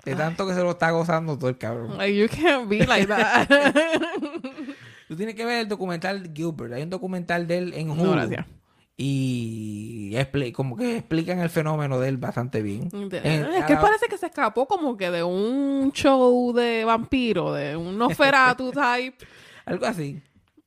[0.03, 1.97] De tanto que se lo está gozando todo el cabrón.
[1.97, 3.47] Like, you can't be like that.
[5.07, 6.73] Tú tienes que ver el documental de Gilbert.
[6.73, 8.03] Hay un documental de él en Hulu.
[8.03, 8.45] No, gracias.
[8.95, 10.15] Y
[10.53, 12.89] como que explican el fenómeno de él bastante bien.
[12.93, 17.75] En- es que parece que se escapó como que de un show de vampiro, de
[17.75, 19.25] un Nosferatu type.
[19.65, 20.21] Algo así.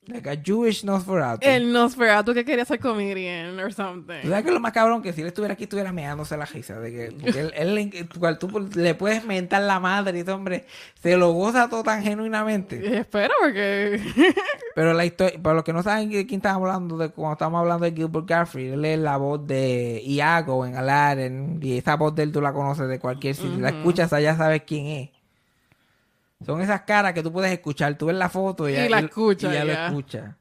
[0.09, 1.47] Like a Jewish Nosferatu.
[1.47, 4.23] El Nosferatu que quería ser comedian or something.
[4.23, 5.03] ¿Tú sabes que lo más cabrón?
[5.03, 6.79] Que si él estuviera aquí, estuviera meándose la risa.
[6.79, 10.65] De que, porque él, él cual tú le puedes mentar la madre y ese hombre
[11.03, 12.81] se lo goza todo tan genuinamente.
[12.83, 14.01] Y espera, porque.
[14.77, 17.61] Pero la historia, para los que no saben de quién estamos hablando, de cuando estamos
[17.61, 21.59] hablando de Gilbert Gottfried, él es la voz de Iago en Aladdin.
[21.61, 23.59] Y esa voz de él tú la conoces de cualquier sitio.
[23.59, 25.16] La escuchas allá, sabes quién es.
[26.45, 27.97] Son esas caras que tú puedes escuchar.
[27.97, 29.87] Tú ves la foto y, Y ya, la escuchas, y ya lo ya.
[29.87, 30.35] escuchas.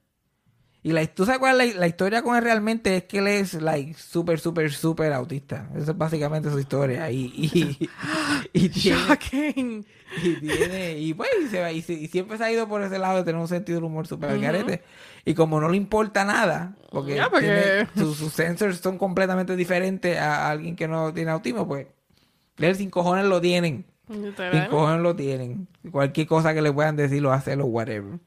[0.83, 3.25] Y la, tú sabes cuál es la, la historia con él realmente es que él
[3.27, 5.67] es like súper, súper, súper autista.
[5.75, 7.09] Esa es básicamente su historia.
[7.09, 7.89] Y, y,
[8.53, 9.83] y tiene,
[10.21, 13.17] y tiene, y pues, y, se va- y siempre se ha ido por ese lado
[13.17, 14.83] de tener un sentido del humor súper al garete.
[15.25, 19.55] Y como no le importa nada, porque, Ya, porque- tiene- sus, sus sensors son completamente
[19.55, 21.87] diferentes a alguien que no tiene autismo, pues,
[22.57, 23.85] él sin cojones lo tienen.
[24.09, 24.69] Literal.
[24.69, 25.67] cojones lo tienen.
[25.91, 28.19] Cualquier cosa que le puedan decir lo hace, lo whatever.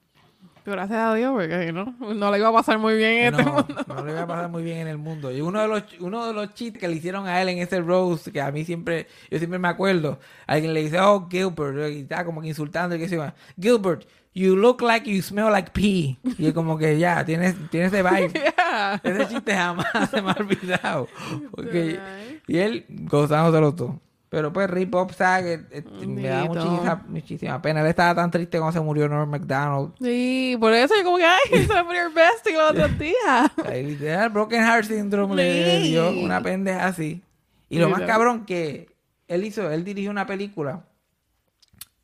[0.66, 3.52] Gracias a Dios, porque no, no le iba a pasar muy bien en este No,
[3.54, 3.74] mundo.
[3.88, 5.32] no le va a pasar muy bien en el mundo.
[5.32, 7.80] Y uno de los uno de los chistes que le hicieron a él en ese
[7.80, 12.00] roast, que a mí siempre, yo siempre me acuerdo, alguien le dice, oh, Gilbert, y
[12.00, 15.70] está como que insultando y que se llama, Gilbert, you look like you smell like
[15.72, 16.18] pee.
[16.36, 18.32] Y es como que ya, tienes, tienes ese vibe.
[18.68, 19.00] Yeah.
[19.02, 21.08] Ese chiste jamás se me ha olvidado.
[21.50, 21.98] Porque-
[22.46, 24.00] y él gozándoselo todo.
[24.28, 27.80] Pero pues Rip Bob Saget eh, me da muchísima, muchísima pena.
[27.80, 29.94] Él estaba tan triste cuando se murió Norm MacDonald.
[30.00, 33.50] Sí, por eso yo como que, ay, se me your bestie los otros días.
[33.72, 37.22] Literal, Broken Heart Syndrome le, le dio una pendeja así.
[37.70, 38.90] Y lo más cabrón que
[39.28, 40.84] él hizo, él dirigió una película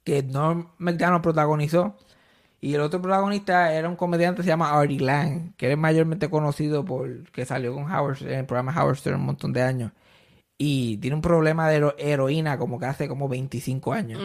[0.04, 1.96] que Norm McDonald protagonizó.
[2.60, 6.30] Y el otro protagonista era un comediante que se llama Artie Lang, que es mayormente
[6.30, 9.92] conocido por que salió con Howard en el programa Howard Stern un montón de años.
[10.58, 14.20] Y tiene un problema de hero- heroína como que hace como 25 años.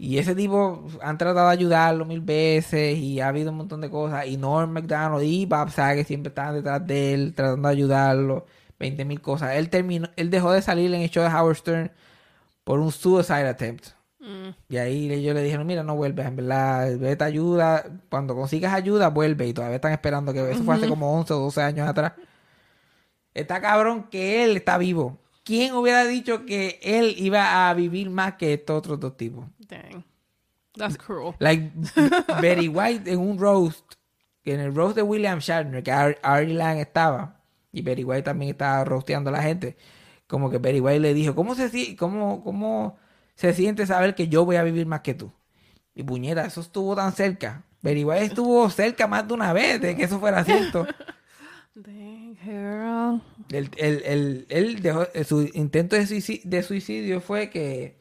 [0.00, 3.90] Y ese tipo han tratado de ayudarlo mil veces y ha habido un montón de
[3.90, 4.26] cosas.
[4.26, 8.46] Y Norm McDonald y Bob Saget siempre estaban detrás de él tratando de ayudarlo.
[8.78, 9.56] 20 mil cosas.
[9.56, 11.90] Él terminó, él dejó de salir en el show de Howard Stern
[12.62, 13.88] por un suicide attempt.
[14.20, 14.50] Mm.
[14.68, 17.84] Y ahí ellos le dijeron, mira, no vuelves, en verdad, vete ayuda.
[18.08, 19.48] Cuando consigas ayuda, vuelve.
[19.48, 22.12] Y todavía están esperando que eso fue hace como 11 o 12 años atrás.
[23.40, 25.18] Está cabrón que él está vivo.
[25.44, 29.46] ¿Quién hubiera dicho que él iba a vivir más que estos otros dos tipos?
[29.58, 30.04] Dang.
[30.76, 31.34] That's cruel.
[31.38, 31.72] Like
[32.42, 33.94] Betty White en un roast,
[34.42, 37.40] que en el roast de William Shatner, que Ar- Artie Lang estaba,
[37.72, 39.76] y Betty White también estaba rosteando a la gente,
[40.26, 42.96] como que Betty White le dijo, ¿cómo se, cómo, cómo
[43.34, 45.32] se siente saber que yo voy a vivir más que tú?
[45.94, 47.64] Y puñeta, eso estuvo tan cerca.
[47.82, 50.86] Betty White estuvo cerca más de una vez de que eso fuera cierto.
[52.44, 53.20] Girl.
[53.50, 57.96] El, el, el- él dejó, eh, su intento de suicidio, de suicidio fue que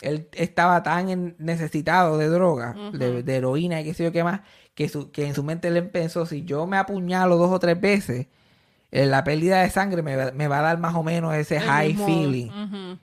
[0.00, 4.40] él estaba tan necesitado de droga, de, de heroína y qué sé yo qué más,
[4.74, 7.80] que, su, que en su mente él pensó, si yo me apuñalo dos o tres
[7.80, 8.26] veces,
[8.90, 11.56] eh, la pérdida de sangre me, va- me va a dar más o menos ese
[11.56, 12.50] El high feeling.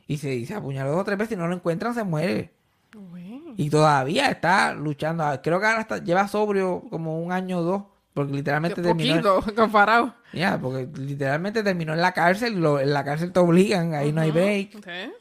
[0.07, 2.51] Y se, y se apuñaló dos o tres veces y no lo encuentran, se muere.
[2.95, 3.41] Uy.
[3.57, 5.23] Y todavía está luchando.
[5.43, 7.83] Creo que ahora está- lleva sobrio como un año o dos,
[8.15, 9.35] porque literalmente Qué terminó...
[9.35, 10.15] poquito comparado.
[10.33, 14.21] Ya, porque literalmente terminó en la cárcel, lo- en la cárcel te obligan, ahí no
[14.21, 14.77] hay break.
[14.77, 15.11] Okay.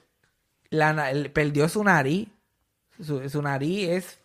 [0.71, 2.29] La, él perdió su nariz,
[3.01, 4.19] su, su nariz es,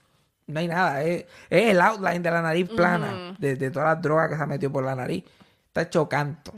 [0.48, 4.02] no hay nada, es, es el outline de la nariz plana, de, de todas las
[4.02, 5.24] drogas que se ha metido por la nariz.
[5.68, 6.52] Está chocante.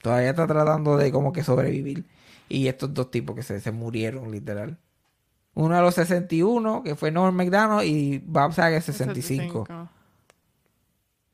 [0.00, 2.04] Todavía está tratando de como que sobrevivir.
[2.48, 4.76] Y estos dos tipos que se, se murieron, literal.
[5.54, 9.64] Uno a los 61, que fue Norm McDonald, y Bob Saget 65.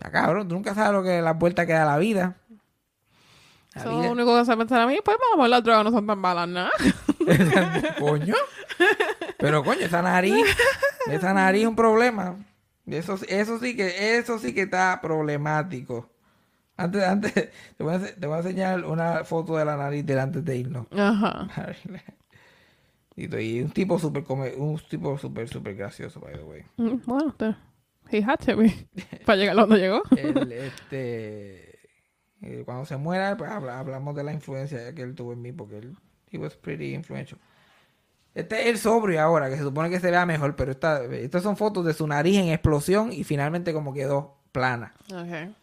[0.00, 2.36] Está cabrón, tú nunca sabes lo que la vuelta que da la vida.
[3.74, 5.84] La Eso es vida- lo único que se pensar a mí, pues vamos, las drogas
[5.84, 6.70] no son tan malas, nada.
[7.98, 8.34] coño.
[9.38, 10.44] Pero coño, esa nariz,
[11.06, 12.36] esa nariz es un problema.
[12.86, 16.08] Eso, eso sí que, eso sí que está problemático.
[16.78, 17.32] Antes, antes,
[17.76, 20.86] te voy, a, te voy a enseñar una foto de la nariz delante de irnos.
[20.96, 21.46] Ajá.
[23.16, 24.24] Y un tipo súper
[24.56, 26.62] un tipo súper, súper gracioso, by the way.
[26.78, 27.54] Mm, Bueno, te,
[28.10, 28.72] he had to be.
[29.24, 30.02] Para llegar a donde llegó.
[30.16, 31.78] Él, este,
[32.42, 35.52] eh, cuando se muera, pues habla- hablamos de la influencia que él tuvo en mí,
[35.52, 35.96] porque él,
[36.30, 37.38] he was pretty influential.
[38.34, 41.42] Este es el sobrio ahora, que se supone que se vea mejor, pero esta, estas
[41.42, 44.94] son fotos de su nariz en explosión y finalmente como quedó plana.
[45.12, 45.54] Ok.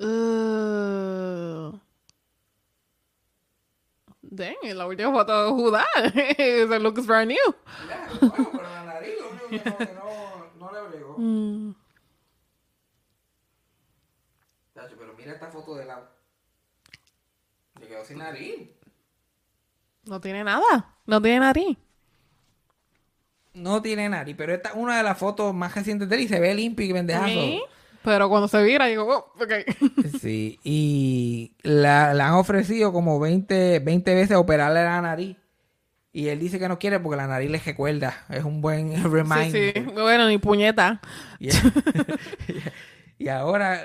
[0.00, 1.78] Uh,
[4.30, 5.86] dang, la última foto de Judá.
[6.04, 7.54] It looks brand new.
[8.20, 11.14] Bueno, pero la nariz lo único que no, no, le bregó.
[11.18, 11.74] Mm.
[14.74, 16.08] Tacho, pero mira esta foto de la...
[17.80, 18.70] Se quedó sin nariz.
[20.04, 20.96] No tiene nada.
[21.06, 21.76] No tiene nariz.
[23.54, 26.28] No tiene nariz, pero esta es una de las fotos más recientes de él y
[26.28, 27.26] se ve limpio y pendejazo.
[27.26, 27.62] Sí,
[28.08, 29.52] Pero cuando se vira, digo, oh, ok.
[30.20, 35.36] Sí, y la, le han ofrecido como 20, 20 veces operarle la nariz.
[36.10, 38.24] Y él dice que no quiere porque la nariz le recuerda.
[38.30, 39.74] Es un buen sí, reminder.
[39.74, 39.80] sí.
[39.92, 41.02] Bueno, ni puñeta.
[41.38, 41.50] Y,
[43.18, 43.84] y ahora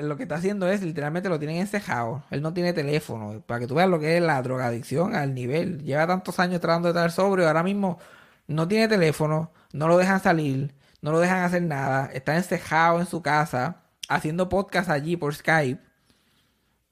[0.00, 2.24] lo que está haciendo es literalmente lo tienen encejado.
[2.30, 3.42] Él no tiene teléfono.
[3.46, 5.82] Para que tú veas lo que es la drogadicción al nivel.
[5.84, 7.46] Lleva tantos años tratando de estar sobrio.
[7.46, 7.98] Ahora mismo
[8.46, 9.52] no tiene teléfono.
[9.74, 10.74] No lo dejan salir.
[11.02, 12.10] No lo dejan hacer nada.
[12.14, 13.82] Está encejado en su casa.
[14.08, 15.80] Haciendo podcast allí por Skype.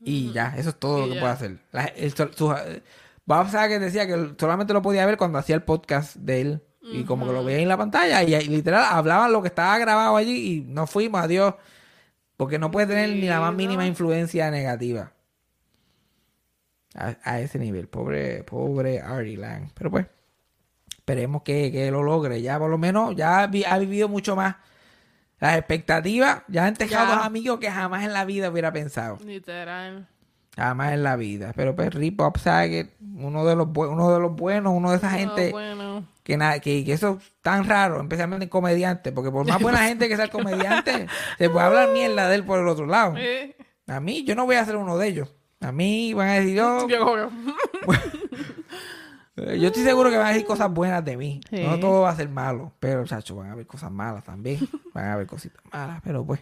[0.00, 1.20] Y ya, eso es todo Y lo que ya.
[1.20, 1.58] puede hacer.
[1.72, 2.54] La- el- su-
[3.26, 6.62] Bob Saget decía que solamente lo podía ver cuando hacía el podcast de él.
[6.82, 8.22] Y como que lo veía en la pantalla.
[8.22, 10.54] Y, y literal hablaban lo que estaba grabado allí.
[10.56, 11.54] Y nos fuimos, adiós.
[12.36, 13.88] Porque no puede tener ni la más mínima no.
[13.88, 15.12] influencia negativa.
[16.94, 17.86] A, a ese nivel.
[17.88, 19.70] Pobre, pobre Artie Lang.
[19.74, 20.06] Pero pues,
[21.10, 22.40] esperemos que, que lo logre.
[22.42, 24.56] Ya por lo menos, ya vi- ha vivido mucho más.
[25.38, 29.18] Las expectativas ya han dejado dos amigos que jamás en la vida hubiera pensado.
[29.24, 30.06] Literal.
[30.54, 31.52] Jamás en la vida.
[31.56, 35.46] Pero pues Rip Saget, uno de los uno de los buenos, uno de esa gente
[35.46, 36.04] No, bueno.
[36.22, 40.08] que, que, que eso es tan raro, especialmente en comediantes, porque por más buena gente
[40.08, 41.06] que sea el comediante,
[41.38, 43.14] se puede hablar mierda de él por el otro lado.
[43.86, 45.34] A mí, yo no voy a ser uno de ellos.
[45.60, 47.30] A mí van a decir, yo, yo
[49.58, 51.40] yo estoy seguro que van a decir cosas buenas de mí.
[51.50, 51.62] Sí.
[51.62, 54.58] No todo va a ser malo, pero chacho, van a haber cosas malas también.
[54.94, 56.40] Van a haber cositas malas, pero pues.